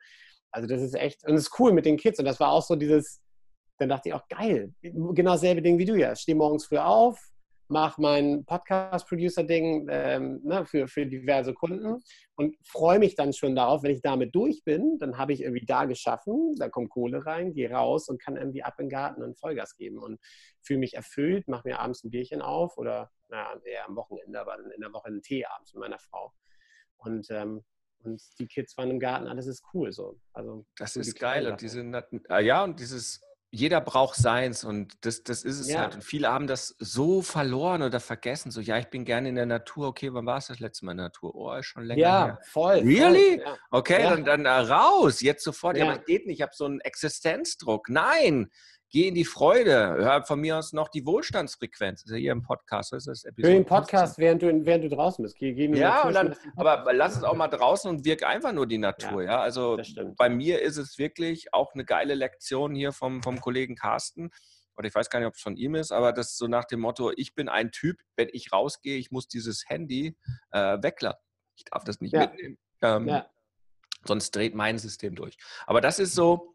Also 0.53 0.67
das 0.67 0.81
ist 0.81 0.93
echt, 0.93 1.27
und 1.27 1.35
es 1.35 1.43
ist 1.43 1.59
cool 1.59 1.73
mit 1.73 1.85
den 1.85 1.97
Kids. 1.97 2.19
Und 2.19 2.25
das 2.25 2.39
war 2.39 2.51
auch 2.51 2.61
so 2.61 2.75
dieses, 2.75 3.21
dann 3.79 3.89
dachte 3.89 4.09
ich 4.09 4.13
auch, 4.13 4.27
geil, 4.29 4.73
genau 4.81 5.31
dasselbe 5.31 5.61
Ding 5.61 5.77
wie 5.77 5.85
du 5.85 5.95
ja. 5.95 6.13
Ich 6.13 6.19
stehe 6.19 6.35
morgens 6.35 6.65
früh 6.65 6.77
auf, 6.77 7.19
mache 7.69 7.99
mein 7.99 8.45
Podcast-Producer-Ding 8.45 9.87
ähm, 9.89 10.41
ne, 10.43 10.63
für, 10.65 10.87
für 10.87 11.07
diverse 11.07 11.55
Kunden 11.55 12.03
und 12.35 12.55
freue 12.63 12.99
mich 12.99 13.15
dann 13.15 13.33
schon 13.33 13.55
darauf, 13.55 13.81
wenn 13.81 13.91
ich 13.91 14.01
damit 14.01 14.35
durch 14.35 14.63
bin, 14.63 14.99
dann 14.99 15.17
habe 15.17 15.33
ich 15.33 15.41
irgendwie 15.41 15.65
da 15.65 15.85
geschaffen, 15.85 16.55
da 16.59 16.69
kommt 16.69 16.91
Kohle 16.91 17.25
rein, 17.25 17.53
gehe 17.53 17.71
raus 17.71 18.09
und 18.09 18.21
kann 18.21 18.37
irgendwie 18.37 18.63
ab 18.63 18.75
in 18.77 18.85
den 18.85 18.89
Garten 18.91 19.23
und 19.23 19.39
Vollgas 19.39 19.75
geben 19.75 19.97
und 19.97 20.19
fühle 20.61 20.79
mich 20.79 20.93
erfüllt, 20.93 21.47
mache 21.47 21.67
mir 21.67 21.79
abends 21.79 22.03
ein 22.03 22.11
Bierchen 22.11 22.43
auf 22.43 22.77
oder 22.77 23.09
naja, 23.29 23.59
eher 23.65 23.87
am 23.87 23.95
Wochenende, 23.95 24.39
aber 24.39 24.59
in 24.59 24.81
der 24.81 24.93
Woche 24.93 25.07
einen 25.07 25.23
Tee 25.23 25.45
abends 25.45 25.73
mit 25.73 25.81
meiner 25.81 25.99
Frau. 25.99 26.31
Und 26.97 27.27
ähm, 27.31 27.63
und 28.05 28.21
die 28.39 28.47
Kids 28.47 28.77
waren 28.77 28.91
im 28.91 28.99
Garten, 28.99 29.27
alles 29.27 29.47
ist 29.47 29.63
cool 29.73 29.91
so. 29.91 30.19
Also 30.33 30.65
das 30.77 30.95
ist 30.95 31.19
geil 31.19 31.47
und 31.47 31.61
diese 31.61 31.83
ah 32.29 32.39
ja 32.39 32.63
und 32.63 32.79
dieses 32.79 33.21
jeder 33.55 33.81
braucht 33.81 34.15
seins 34.15 34.63
und 34.63 35.05
das, 35.05 35.21
das 35.21 35.43
ist 35.43 35.59
es 35.59 35.69
ja. 35.69 35.81
halt. 35.81 35.93
Und 35.93 36.03
viele 36.03 36.27
haben 36.27 36.47
das 36.47 36.75
so 36.79 37.21
verloren 37.21 37.83
oder 37.83 37.99
vergessen. 37.99 38.49
So, 38.49 38.59
ja, 38.59 38.79
ich 38.79 38.87
bin 38.87 39.05
gerne 39.05 39.29
in 39.29 39.35
der 39.35 39.45
Natur. 39.45 39.89
Okay, 39.89 40.11
wann 40.11 40.25
war 40.25 40.39
es 40.39 40.47
das 40.47 40.59
letzte 40.59 40.85
Mal 40.85 40.93
in 40.93 40.97
der 40.97 41.05
Natur? 41.05 41.35
Oh, 41.35 41.53
ist 41.53 41.67
schon 41.67 41.83
länger 41.83 42.01
ja, 42.01 42.25
her. 42.25 42.39
voll. 42.45 42.79
Really? 42.79 43.37
Voll, 43.37 43.45
ja. 43.45 43.57
Okay, 43.69 44.01
ja. 44.01 44.15
dann, 44.15 44.43
dann 44.43 44.47
raus, 44.47 45.21
jetzt 45.21 45.43
sofort. 45.43 45.77
Ja, 45.77 45.85
aber 45.85 45.99
es 45.99 46.05
geht 46.05 46.25
nicht. 46.25 46.37
Ich 46.37 46.41
habe 46.41 46.53
so 46.55 46.65
einen 46.65 46.79
Existenzdruck. 46.79 47.89
Nein, 47.89 48.49
Geh 48.93 49.07
in 49.07 49.15
die 49.15 49.25
Freude. 49.25 49.73
Hör 49.73 50.23
von 50.23 50.39
mir 50.39 50.55
aus 50.55 50.71
noch 50.71 50.87
die 50.87 51.03
Wohlstandsfrequenz. 51.03 52.03
Das 52.03 52.11
ist 52.11 52.15
ja 52.15 52.19
hier 52.19 52.31
im 52.31 52.43
Podcast. 52.43 52.93
Das 52.93 53.07
ist 53.07 53.25
Episode 53.25 53.47
Für 53.47 53.59
den 53.59 53.65
Podcast, 53.65 54.19
während 54.19 54.43
du, 54.43 54.65
während 54.67 54.83
du 54.83 54.89
draußen 54.89 55.23
bist. 55.23 55.35
Geh, 55.35 55.53
geh 55.53 55.65
ja, 55.75 56.11
dann, 56.11 56.35
aber 56.55 56.93
lass 56.93 57.17
es 57.17 57.23
auch 57.23 57.33
mal 57.33 57.47
draußen 57.47 57.89
und 57.89 58.05
wirk 58.05 58.21
einfach 58.21 58.51
nur 58.51 58.67
die 58.67 58.77
Natur. 58.77 59.23
Ja, 59.23 59.31
ja? 59.31 59.41
Also 59.41 59.79
bei 60.15 60.29
mir 60.29 60.61
ist 60.61 60.77
es 60.77 60.99
wirklich 60.99 61.55
auch 61.55 61.73
eine 61.73 61.85
geile 61.85 62.13
Lektion 62.13 62.75
hier 62.75 62.91
vom, 62.91 63.23
vom 63.23 63.41
Kollegen 63.41 63.75
Carsten 63.75 64.29
oder 64.77 64.87
ich 64.87 64.93
weiß 64.93 65.09
gar 65.09 65.17
nicht, 65.17 65.27
ob 65.27 65.33
es 65.33 65.41
von 65.41 65.57
ihm 65.57 65.73
ist, 65.73 65.91
aber 65.91 66.13
das 66.13 66.33
ist 66.33 66.37
so 66.37 66.45
nach 66.45 66.65
dem 66.65 66.81
Motto, 66.81 67.11
ich 67.15 67.33
bin 67.33 67.49
ein 67.49 67.71
Typ, 67.71 67.97
wenn 68.15 68.29
ich 68.31 68.51
rausgehe, 68.51 68.97
ich 68.97 69.09
muss 69.09 69.27
dieses 69.27 69.67
Handy 69.67 70.15
äh, 70.51 70.77
weglassen. 70.83 71.19
Ich 71.55 71.63
darf 71.65 71.83
das 71.83 71.99
nicht 71.99 72.13
ja. 72.13 72.27
mitnehmen. 72.27 72.59
Ähm, 72.81 73.07
ja. 73.07 73.27
Sonst 74.05 74.35
dreht 74.35 74.53
mein 74.53 74.77
System 74.77 75.15
durch. 75.15 75.37
Aber 75.65 75.81
das 75.81 75.97
ist 75.97 76.13
so, 76.13 76.53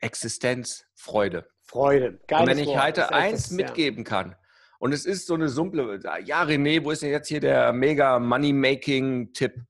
Existenz, 0.00 0.84
Freude. 0.94 1.48
Freude. 1.62 2.20
Geiles 2.26 2.42
und 2.42 2.48
wenn 2.48 2.68
ich 2.68 2.78
heute 2.78 3.12
eins 3.12 3.44
das, 3.44 3.50
mitgeben 3.52 4.04
ja. 4.04 4.08
kann, 4.08 4.36
und 4.78 4.92
es 4.92 5.04
ist 5.04 5.26
so 5.26 5.34
eine 5.34 5.50
simple, 5.50 6.00
ja 6.24 6.42
René, 6.42 6.82
wo 6.82 6.90
ist 6.90 7.02
denn 7.02 7.10
jetzt 7.10 7.28
hier 7.28 7.40
der 7.40 7.72
mega 7.72 8.18
Money-Making-Tipp? 8.18 9.62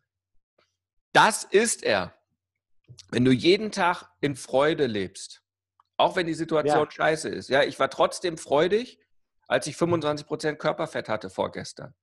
Das 1.13 1.43
ist 1.43 1.83
er. 1.83 2.15
Wenn 3.11 3.25
du 3.25 3.33
jeden 3.33 3.73
Tag 3.73 4.05
in 4.21 4.37
Freude 4.37 4.87
lebst, 4.87 5.43
auch 5.97 6.17
wenn 6.17 6.27
die 6.27 6.35
Situation 6.35 6.85
ja. 6.85 6.91
scheiße 6.91 7.29
ist. 7.29 7.49
Ja, 7.49 7.63
ich 7.63 7.79
war 7.79 7.91
trotzdem 7.91 8.39
freudig, 8.39 9.01
als 9.49 9.67
ich 9.67 9.75
25% 9.75 10.55
Körperfett 10.55 11.09
hatte 11.09 11.29
vorgestern. 11.29 11.95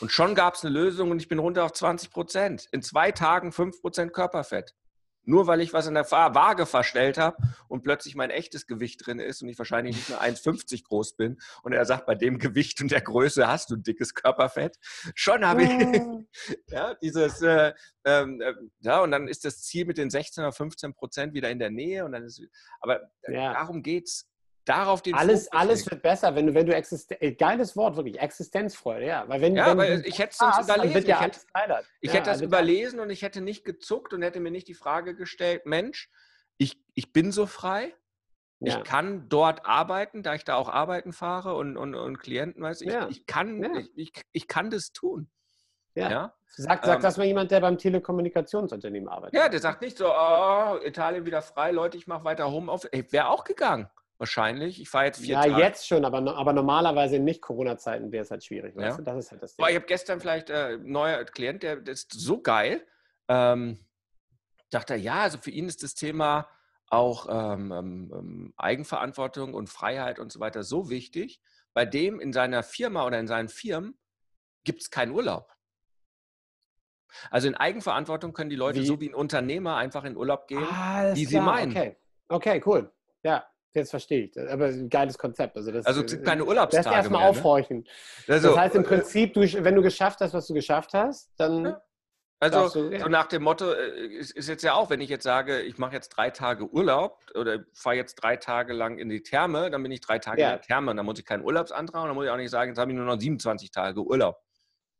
Und 0.00 0.12
schon 0.12 0.34
gab 0.34 0.54
es 0.54 0.64
eine 0.64 0.72
Lösung 0.72 1.10
und 1.10 1.20
ich 1.20 1.28
bin 1.28 1.38
runter 1.38 1.64
auf 1.64 1.72
20%. 1.72 2.68
In 2.70 2.82
zwei 2.82 3.12
Tagen 3.12 3.50
5% 3.50 4.10
Körperfett. 4.10 4.74
Nur 5.26 5.46
weil 5.46 5.60
ich 5.60 5.72
was 5.72 5.86
in 5.86 5.94
der 5.94 6.10
Waage 6.10 6.64
verstellt 6.64 7.18
habe 7.18 7.36
und 7.68 7.82
plötzlich 7.82 8.14
mein 8.14 8.30
echtes 8.30 8.66
Gewicht 8.66 9.06
drin 9.06 9.18
ist 9.18 9.42
und 9.42 9.48
ich 9.48 9.58
wahrscheinlich 9.58 9.96
nicht 9.96 10.08
mehr 10.08 10.22
1,50 10.22 10.84
groß 10.84 11.16
bin 11.16 11.38
und 11.62 11.72
er 11.72 11.84
sagt, 11.84 12.06
bei 12.06 12.14
dem 12.14 12.38
Gewicht 12.38 12.80
und 12.80 12.90
der 12.90 13.02
Größe 13.02 13.46
hast 13.46 13.70
du 13.70 13.74
ein 13.74 13.82
dickes 13.82 14.14
Körperfett. 14.14 14.78
Schon 15.14 15.46
habe 15.46 15.64
ich 15.64 15.70
ja, 16.68 16.94
dieses, 16.94 17.42
äh, 17.42 17.74
ähm, 18.04 18.40
äh, 18.40 18.54
ja, 18.80 19.00
und 19.02 19.10
dann 19.10 19.28
ist 19.28 19.44
das 19.44 19.62
Ziel 19.62 19.84
mit 19.84 19.98
den 19.98 20.10
16 20.10 20.44
oder 20.44 20.52
15 20.52 20.94
Prozent 20.94 21.34
wieder 21.34 21.50
in 21.50 21.58
der 21.58 21.70
Nähe 21.70 22.04
und 22.04 22.12
dann 22.12 22.22
ist, 22.22 22.40
aber 22.80 23.02
ja. 23.28 23.52
darum 23.52 23.82
geht's 23.82 24.28
darauf 24.66 25.00
den 25.00 25.14
alles, 25.14 25.44
Fokus 25.44 25.60
alles 25.60 25.90
wird 25.90 26.02
besser, 26.02 26.34
wenn 26.34 26.48
du, 26.48 26.54
wenn 26.54 26.66
du 26.66 26.74
Existen 26.74 27.16
äh, 27.20 27.32
geiles 27.32 27.76
Wort, 27.76 27.96
wirklich, 27.96 28.20
Existenzfreude, 28.20 29.06
ja. 29.06 29.24
Weil 29.28 29.40
wenn, 29.40 29.56
ja, 29.56 29.66
wenn 29.66 29.80
aber 29.80 30.06
ich 30.06 30.18
hätte 30.18 30.32
es 30.32 30.38
sonst 30.38 30.60
überlesen. 30.64 30.98
Ich, 30.98 31.20
hätte, 31.20 31.40
ich 32.00 32.10
ja, 32.10 32.14
hätte 32.14 32.30
das 32.30 32.42
überlesen 32.42 33.00
und 33.00 33.10
ich 33.10 33.22
hätte 33.22 33.40
nicht 33.40 33.64
gezuckt 33.64 34.12
und 34.12 34.22
hätte 34.22 34.40
mir 34.40 34.50
nicht 34.50 34.68
die 34.68 34.74
Frage 34.74 35.14
gestellt, 35.14 35.64
Mensch, 35.64 36.10
ich, 36.58 36.78
ich 36.94 37.12
bin 37.12 37.32
so 37.32 37.46
frei, 37.46 37.94
ja. 38.60 38.76
ich 38.76 38.84
kann 38.84 39.28
dort 39.28 39.64
arbeiten, 39.64 40.22
da 40.22 40.34
ich 40.34 40.44
da 40.44 40.56
auch 40.56 40.68
arbeiten 40.68 41.12
fahre 41.12 41.54
und, 41.54 41.76
und, 41.76 41.94
und 41.94 42.18
Klienten, 42.18 42.62
weiß 42.62 42.82
ich, 42.82 42.92
ja. 42.92 43.08
ich, 43.08 43.26
kann, 43.26 43.62
ich, 43.76 43.90
ich, 43.96 44.12
ich 44.32 44.48
kann 44.48 44.70
das 44.70 44.92
tun. 44.92 45.30
Ja. 45.94 46.10
ja? 46.10 46.34
Sagt, 46.48 46.84
sagt 46.84 46.96
ähm, 46.96 47.02
das 47.02 47.16
mal 47.16 47.26
jemand, 47.26 47.50
der 47.50 47.60
beim 47.60 47.78
Telekommunikationsunternehmen 47.78 49.08
arbeitet. 49.08 49.34
Ja, 49.34 49.48
der 49.48 49.60
sagt 49.60 49.80
nicht 49.82 49.96
so, 49.96 50.06
oh, 50.08 50.78
Italien 50.82 51.24
wieder 51.24 51.42
frei, 51.42 51.70
Leute, 51.70 51.96
ich 51.96 52.06
mache 52.06 52.24
weiter 52.24 52.50
Homeoffice. 52.50 52.90
Wäre 53.10 53.28
auch 53.28 53.44
gegangen. 53.44 53.88
Wahrscheinlich. 54.18 54.80
Ich 54.80 54.88
fahre 54.88 55.06
jetzt 55.06 55.20
vier 55.20 55.34
ja, 55.34 55.42
Tage. 55.42 55.52
Ja, 55.52 55.58
jetzt 55.58 55.86
schon, 55.86 56.04
aber, 56.04 56.18
aber 56.36 56.52
normalerweise 56.52 57.16
in 57.16 57.24
Nicht-Corona-Zeiten 57.24 58.12
wäre 58.12 58.22
es 58.22 58.30
halt 58.30 58.44
schwierig. 58.44 58.74
Ja. 58.76 58.82
Weißt 58.82 58.98
du? 58.98 59.02
Das 59.02 59.16
ist 59.16 59.30
halt 59.30 59.42
das 59.42 59.56
Ding. 59.56 59.62
Aber 59.62 59.70
ich 59.70 59.76
habe 59.76 59.86
gestern 59.86 60.20
vielleicht 60.20 60.50
äh, 60.50 60.78
neuer 60.78 61.24
Klient, 61.24 61.62
der, 61.62 61.76
der, 61.76 61.92
ist 61.92 62.12
so 62.12 62.40
geil. 62.40 62.86
Ähm, 63.28 63.78
dachte 64.70 64.94
er, 64.94 65.00
ja, 65.00 65.22
also 65.22 65.38
für 65.38 65.50
ihn 65.50 65.66
ist 65.66 65.82
das 65.82 65.94
Thema 65.94 66.48
auch 66.88 67.26
ähm, 67.28 67.72
ähm, 67.72 68.12
ähm, 68.14 68.54
Eigenverantwortung 68.56 69.54
und 69.54 69.68
Freiheit 69.68 70.18
und 70.18 70.32
so 70.32 70.40
weiter 70.40 70.62
so 70.62 70.88
wichtig. 70.88 71.40
Bei 71.74 71.84
dem 71.84 72.20
in 72.20 72.32
seiner 72.32 72.62
Firma 72.62 73.04
oder 73.04 73.18
in 73.18 73.26
seinen 73.26 73.48
Firmen 73.48 73.98
gibt 74.64 74.82
es 74.82 74.90
keinen 74.90 75.12
Urlaub. 75.12 75.52
Also 77.30 77.48
in 77.48 77.54
Eigenverantwortung 77.54 78.32
können 78.32 78.50
die 78.50 78.56
Leute 78.56 78.80
wie? 78.80 78.86
so 78.86 79.00
wie 79.00 79.08
ein 79.08 79.14
Unternehmer 79.14 79.76
einfach 79.76 80.04
in 80.04 80.16
Urlaub 80.16 80.46
gehen, 80.48 80.66
ah, 80.70 81.14
wie 81.14 81.24
sie 81.24 81.40
meinen. 81.40 81.70
Okay. 81.72 81.96
okay, 82.28 82.62
cool. 82.66 82.92
Ja, 83.22 83.46
jetzt 83.80 83.90
verstehe 83.90 84.24
ich. 84.24 84.50
Aber 84.50 84.66
ein 84.66 84.88
geiles 84.88 85.16
Konzept. 85.16 85.56
Also, 85.56 85.70
das, 85.70 85.86
also 85.86 86.02
es 86.02 86.10
gibt 86.10 86.24
keine 86.24 86.44
Urlaubstage 86.44 86.84
Das 86.84 86.94
erstmal 86.94 87.22
ne? 87.22 87.28
aufhorchen. 87.28 87.86
Also, 88.28 88.48
das 88.48 88.58
heißt 88.58 88.74
im 88.74 88.84
äh, 88.84 88.86
Prinzip, 88.86 89.34
du, 89.34 89.40
wenn 89.40 89.74
du 89.74 89.82
geschafft 89.82 90.20
hast, 90.20 90.34
was 90.34 90.46
du 90.46 90.54
geschafft 90.54 90.92
hast, 90.94 91.30
dann... 91.36 91.64
Ja. 91.64 91.82
Also 92.38 92.68
du, 92.68 92.92
ja. 92.92 93.00
so 93.00 93.08
nach 93.08 93.28
dem 93.28 93.42
Motto 93.42 93.72
äh, 93.72 94.08
ist, 94.08 94.32
ist, 94.32 94.48
jetzt 94.48 94.62
ja 94.62 94.74
auch, 94.74 94.90
wenn 94.90 95.00
ich 95.00 95.08
jetzt 95.08 95.22
sage, 95.22 95.62
ich 95.62 95.78
mache 95.78 95.94
jetzt 95.94 96.10
drei 96.10 96.28
Tage 96.28 96.70
Urlaub 96.70 97.24
oder 97.34 97.64
fahre 97.72 97.96
jetzt 97.96 98.16
drei 98.16 98.36
Tage 98.36 98.74
lang 98.74 98.98
in 98.98 99.08
die 99.08 99.22
Therme, 99.22 99.70
dann 99.70 99.82
bin 99.82 99.90
ich 99.90 100.02
drei 100.02 100.18
Tage 100.18 100.42
ja. 100.42 100.48
in 100.48 100.52
der 100.56 100.60
Therme 100.60 100.90
und 100.90 100.98
dann 100.98 101.06
muss 101.06 101.18
ich 101.18 101.24
keinen 101.24 101.42
Urlaubsantrag 101.42 102.02
und 102.02 102.08
dann 102.08 102.14
muss 102.14 102.26
ich 102.26 102.30
auch 102.30 102.36
nicht 102.36 102.50
sagen, 102.50 102.72
jetzt 102.72 102.78
habe 102.78 102.90
ich 102.90 102.96
nur 102.96 103.06
noch 103.06 103.18
27 103.18 103.70
Tage 103.70 104.02
Urlaub. 104.02 104.38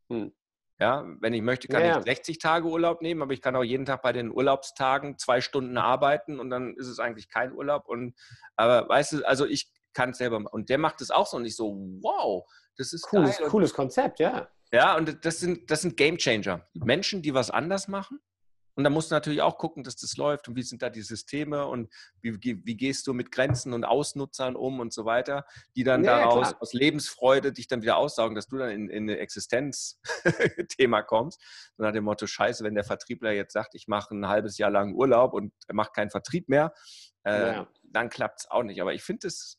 Hm. 0.08 0.32
Ja, 0.78 1.06
wenn 1.20 1.32
ich 1.32 1.40
möchte, 1.40 1.68
kann 1.68 1.82
ja. 1.82 1.98
ich 1.98 2.04
60 2.04 2.38
Tage 2.38 2.66
Urlaub 2.66 3.00
nehmen, 3.00 3.22
aber 3.22 3.32
ich 3.32 3.40
kann 3.40 3.56
auch 3.56 3.64
jeden 3.64 3.86
Tag 3.86 4.02
bei 4.02 4.12
den 4.12 4.30
Urlaubstagen 4.30 5.18
zwei 5.18 5.40
Stunden 5.40 5.78
arbeiten 5.78 6.38
und 6.38 6.50
dann 6.50 6.74
ist 6.74 6.86
es 6.86 6.98
eigentlich 6.98 7.30
kein 7.30 7.52
Urlaub. 7.52 7.88
Und 7.88 8.14
aber 8.56 8.86
weißt 8.88 9.14
du, 9.14 9.24
also 9.24 9.46
ich 9.46 9.70
kann 9.94 10.10
es 10.10 10.18
selber 10.18 10.38
machen. 10.38 10.52
Und 10.52 10.68
der 10.68 10.78
macht 10.78 11.00
es 11.00 11.10
auch 11.10 11.26
so 11.26 11.38
und 11.38 11.46
ich 11.46 11.56
so, 11.56 11.74
wow, 12.02 12.44
das 12.76 12.92
ist 12.92 13.02
cooles, 13.02 13.38
cooles 13.48 13.72
Konzept, 13.72 14.20
ja. 14.20 14.48
Ja, 14.72 14.96
und 14.96 15.24
das 15.24 15.40
sind, 15.40 15.70
das 15.70 15.82
sind 15.82 15.96
Game 15.96 16.18
Changer. 16.18 16.66
Menschen, 16.74 17.22
die 17.22 17.32
was 17.32 17.50
anders 17.50 17.88
machen 17.88 18.20
und 18.76 18.84
da 18.84 18.90
musst 18.90 19.10
du 19.10 19.14
natürlich 19.14 19.40
auch 19.40 19.56
gucken, 19.56 19.82
dass 19.82 19.96
das 19.96 20.18
läuft 20.18 20.48
und 20.48 20.56
wie 20.56 20.62
sind 20.62 20.82
da 20.82 20.90
die 20.90 21.00
Systeme 21.00 21.66
und 21.66 21.90
wie, 22.20 22.38
wie 22.42 22.76
gehst 22.76 23.06
du 23.06 23.14
mit 23.14 23.32
Grenzen 23.32 23.72
und 23.72 23.84
Ausnutzern 23.84 24.54
um 24.54 24.80
und 24.80 24.92
so 24.92 25.06
weiter, 25.06 25.46
die 25.74 25.82
dann 25.82 26.04
ja, 26.04 26.18
daraus 26.18 26.48
klar. 26.48 26.62
aus 26.62 26.74
Lebensfreude 26.74 27.52
dich 27.52 27.68
dann 27.68 27.80
wieder 27.80 27.96
aussaugen, 27.96 28.34
dass 28.34 28.48
du 28.48 28.58
dann 28.58 28.68
in, 28.70 28.90
in 28.90 29.08
ein 29.08 29.16
Existenzthema 29.16 31.02
kommst. 31.06 31.42
So 31.78 31.84
nach 31.84 31.92
dem 31.92 32.04
Motto, 32.04 32.26
scheiße, 32.26 32.64
wenn 32.64 32.74
der 32.74 32.84
Vertriebler 32.84 33.32
jetzt 33.32 33.54
sagt, 33.54 33.74
ich 33.74 33.88
mache 33.88 34.14
ein 34.14 34.28
halbes 34.28 34.58
Jahr 34.58 34.70
lang 34.70 34.94
Urlaub 34.94 35.32
und 35.32 35.54
er 35.66 35.74
macht 35.74 35.94
keinen 35.94 36.10
Vertrieb 36.10 36.50
mehr, 36.50 36.74
äh, 37.24 37.54
ja. 37.54 37.68
dann 37.82 38.10
klappt 38.10 38.40
es 38.40 38.50
auch 38.50 38.62
nicht. 38.62 38.82
Aber 38.82 38.92
ich 38.92 39.02
finde 39.02 39.28
es 39.28 39.58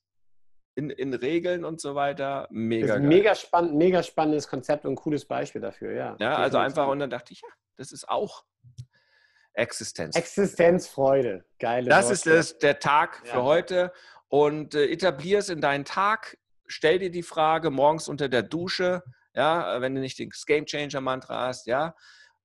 in, 0.75 0.91
in, 0.91 1.15
Regeln 1.15 1.65
und 1.65 1.81
so 1.81 1.95
weiter. 1.95 2.47
Mega 2.51 2.99
Mega, 2.99 3.33
spannend, 3.33 3.73
mega 3.77 4.03
spannendes 4.03 4.47
Konzept 4.47 4.85
und 4.85 4.91
ein 4.91 4.95
cooles 4.95 5.25
Beispiel 5.25 5.59
dafür, 5.59 5.93
ja. 5.93 6.15
Ja, 6.19 6.35
also 6.35 6.59
einfach, 6.59 6.87
und 6.87 6.99
dann 6.99 7.09
dachte 7.09 7.33
ich, 7.33 7.41
ja, 7.41 7.49
das 7.77 7.91
ist 7.91 8.07
auch 8.07 8.43
Existenz. 9.57 10.15
Existenzfreude. 10.15 11.43
Geile 11.59 11.89
Das 11.89 12.05
Worte. 12.05 12.13
ist 12.13 12.27
es, 12.27 12.57
der 12.59 12.79
Tag 12.79 13.23
ja. 13.25 13.33
für 13.33 13.43
heute. 13.43 13.93
Und 14.29 14.75
äh, 14.75 14.87
etablier 14.87 15.39
es 15.39 15.49
in 15.49 15.61
deinen 15.61 15.85
Tag. 15.85 16.37
Stell 16.67 16.99
dir 16.99 17.09
die 17.09 17.23
Frage 17.23 17.71
morgens 17.71 18.07
unter 18.07 18.29
der 18.29 18.43
Dusche, 18.43 19.03
ja, 19.33 19.81
wenn 19.81 19.95
du 19.95 20.01
nicht 20.01 20.19
das 20.19 20.45
Game 20.45 20.65
Changer 20.65 21.01
Mantra 21.01 21.47
hast, 21.47 21.65
ja, 21.65 21.95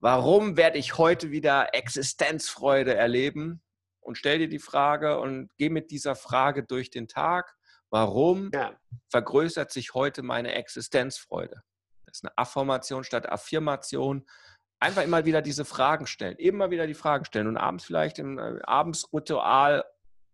warum 0.00 0.56
werde 0.56 0.78
ich 0.78 0.96
heute 0.96 1.30
wieder 1.30 1.74
Existenzfreude 1.74 2.94
erleben? 2.94 3.62
Und 4.00 4.16
stell 4.16 4.38
dir 4.38 4.48
die 4.48 4.58
Frage 4.58 5.18
und 5.18 5.50
geh 5.58 5.68
mit 5.68 5.90
dieser 5.90 6.14
Frage 6.14 6.64
durch 6.64 6.90
den 6.90 7.08
Tag. 7.08 7.54
Warum 7.90 8.50
ja. 8.54 8.72
vergrößert 9.08 9.70
sich 9.70 9.92
heute 9.94 10.22
meine 10.22 10.54
Existenzfreude? 10.54 11.62
Das 12.06 12.18
ist 12.18 12.24
eine 12.24 12.38
Affirmation 12.38 13.04
statt 13.04 13.28
Affirmation 13.28 14.26
einfach 14.82 15.02
immer 15.02 15.24
wieder 15.24 15.42
diese 15.42 15.64
Fragen 15.64 16.06
stellen, 16.06 16.36
immer 16.36 16.70
wieder 16.70 16.86
die 16.86 16.94
Fragen 16.94 17.24
stellen 17.24 17.46
und 17.46 17.56
abends 17.56 17.84
vielleicht 17.84 18.18
im 18.18 18.38
äh, 18.38 18.60
Abendsritual 18.64 19.84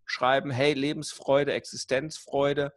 schreiben, 0.06 0.50
hey, 0.50 0.72
Lebensfreude, 0.72 1.52
Existenzfreude 1.52 2.72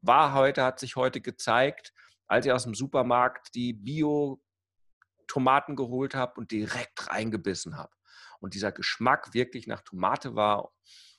war 0.00 0.34
heute, 0.34 0.64
hat 0.64 0.80
sich 0.80 0.96
heute 0.96 1.20
gezeigt, 1.20 1.94
als 2.26 2.46
ich 2.46 2.52
aus 2.52 2.64
dem 2.64 2.74
Supermarkt 2.74 3.54
die 3.54 3.72
Bio-Tomaten 3.72 5.76
geholt 5.76 6.14
habe 6.14 6.40
und 6.40 6.50
direkt 6.50 7.08
reingebissen 7.08 7.76
habe. 7.76 7.92
Und 8.40 8.54
dieser 8.54 8.72
Geschmack 8.72 9.32
wirklich 9.32 9.66
nach 9.66 9.82
Tomate 9.82 10.34
war, 10.34 10.72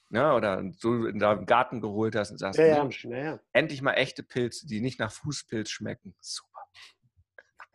ne, 0.10 0.34
oder 0.34 0.62
du 0.82 1.06
in 1.06 1.20
deinem 1.20 1.46
Garten 1.46 1.80
geholt 1.80 2.16
hast 2.16 2.32
und 2.32 2.38
sagst, 2.38 2.60
ja, 2.60 2.66
ja, 2.66 2.90
ja. 3.10 3.40
endlich 3.54 3.82
mal 3.82 3.94
echte 3.94 4.24
Pilze, 4.24 4.68
die 4.68 4.82
nicht 4.82 5.00
nach 5.00 5.12
Fußpilz 5.12 5.70
schmecken. 5.70 6.16
Super. 6.20 6.55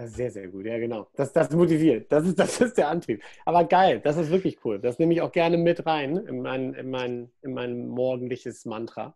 Sehr, 0.06 0.30
sehr 0.30 0.48
gut, 0.48 0.64
ja, 0.64 0.78
genau. 0.78 1.08
Das, 1.14 1.32
das 1.32 1.50
motiviert. 1.50 2.10
Das 2.10 2.26
ist, 2.26 2.38
das 2.38 2.60
ist 2.60 2.78
der 2.78 2.88
Antrieb. 2.88 3.22
Aber 3.44 3.64
geil, 3.64 4.00
das 4.00 4.16
ist 4.16 4.30
wirklich 4.30 4.64
cool. 4.64 4.78
Das 4.78 4.98
nehme 4.98 5.12
ich 5.12 5.20
auch 5.20 5.32
gerne 5.32 5.58
mit 5.58 5.84
rein 5.84 6.16
in 6.16 6.40
mein, 6.40 6.74
in 6.74 6.90
mein, 6.90 7.30
in 7.42 7.52
mein 7.52 7.88
morgendliches 7.88 8.64
Mantra. 8.64 9.14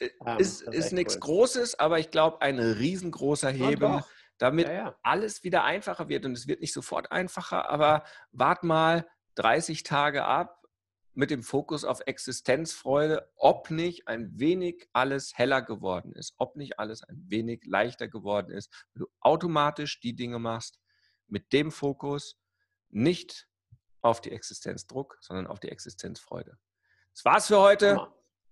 Äh, 0.00 0.08
ähm, 0.26 0.38
ist 0.38 0.62
ist 0.62 0.92
nichts 0.92 1.14
cool. 1.16 1.20
Großes, 1.20 1.78
aber 1.78 1.98
ich 1.98 2.10
glaube, 2.10 2.40
ein 2.40 2.58
riesengroßer 2.58 3.50
Hebel, 3.50 3.88
ja, 3.88 4.06
damit 4.38 4.68
ja, 4.68 4.74
ja. 4.74 4.94
alles 5.02 5.44
wieder 5.44 5.64
einfacher 5.64 6.08
wird. 6.08 6.24
Und 6.24 6.32
es 6.32 6.46
wird 6.46 6.60
nicht 6.60 6.72
sofort 6.72 7.12
einfacher, 7.12 7.68
aber 7.70 8.04
wart 8.30 8.64
mal 8.64 9.06
30 9.34 9.82
Tage 9.82 10.24
ab, 10.24 10.61
mit 11.14 11.30
dem 11.30 11.42
Fokus 11.42 11.84
auf 11.84 12.00
Existenzfreude, 12.06 13.30
ob 13.36 13.70
nicht 13.70 14.08
ein 14.08 14.38
wenig 14.38 14.88
alles 14.92 15.36
heller 15.36 15.62
geworden 15.62 16.12
ist, 16.12 16.34
ob 16.38 16.56
nicht 16.56 16.78
alles 16.78 17.02
ein 17.02 17.22
wenig 17.28 17.64
leichter 17.66 18.08
geworden 18.08 18.50
ist, 18.50 18.72
wenn 18.94 19.00
du 19.00 19.08
automatisch 19.20 20.00
die 20.00 20.14
Dinge 20.14 20.38
machst 20.38 20.78
mit 21.26 21.52
dem 21.52 21.70
Fokus, 21.70 22.38
nicht 22.88 23.48
auf 24.00 24.20
die 24.20 24.32
Existenzdruck, 24.32 25.18
sondern 25.20 25.46
auf 25.46 25.60
die 25.60 25.70
Existenzfreude. 25.70 26.58
Das 27.14 27.24
war's 27.24 27.46
für 27.46 27.60
heute. 27.60 28.08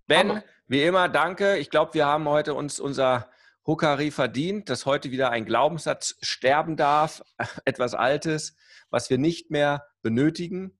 Ben, 0.07 0.43
wie 0.67 0.83
immer, 0.83 1.09
danke. 1.09 1.57
Ich 1.59 1.71
glaube, 1.71 1.95
wir 1.95 2.07
haben 2.07 2.29
heute 2.29 2.55
uns 2.55 2.81
unser 2.81 3.31
Hukari 3.67 4.11
verdient, 4.11 4.69
dass 4.69 4.87
heute 4.87 5.11
wieder 5.11 5.31
ein 5.31 5.45
Glaubenssatz 5.45 6.17
sterben 6.21 6.77
darf, 6.77 7.23
etwas 7.65 7.95
Altes, 7.95 8.57
was 8.91 9.09
wir 9.11 9.19
nicht 9.19 9.51
mehr 9.51 9.87
benötigen 10.03 10.80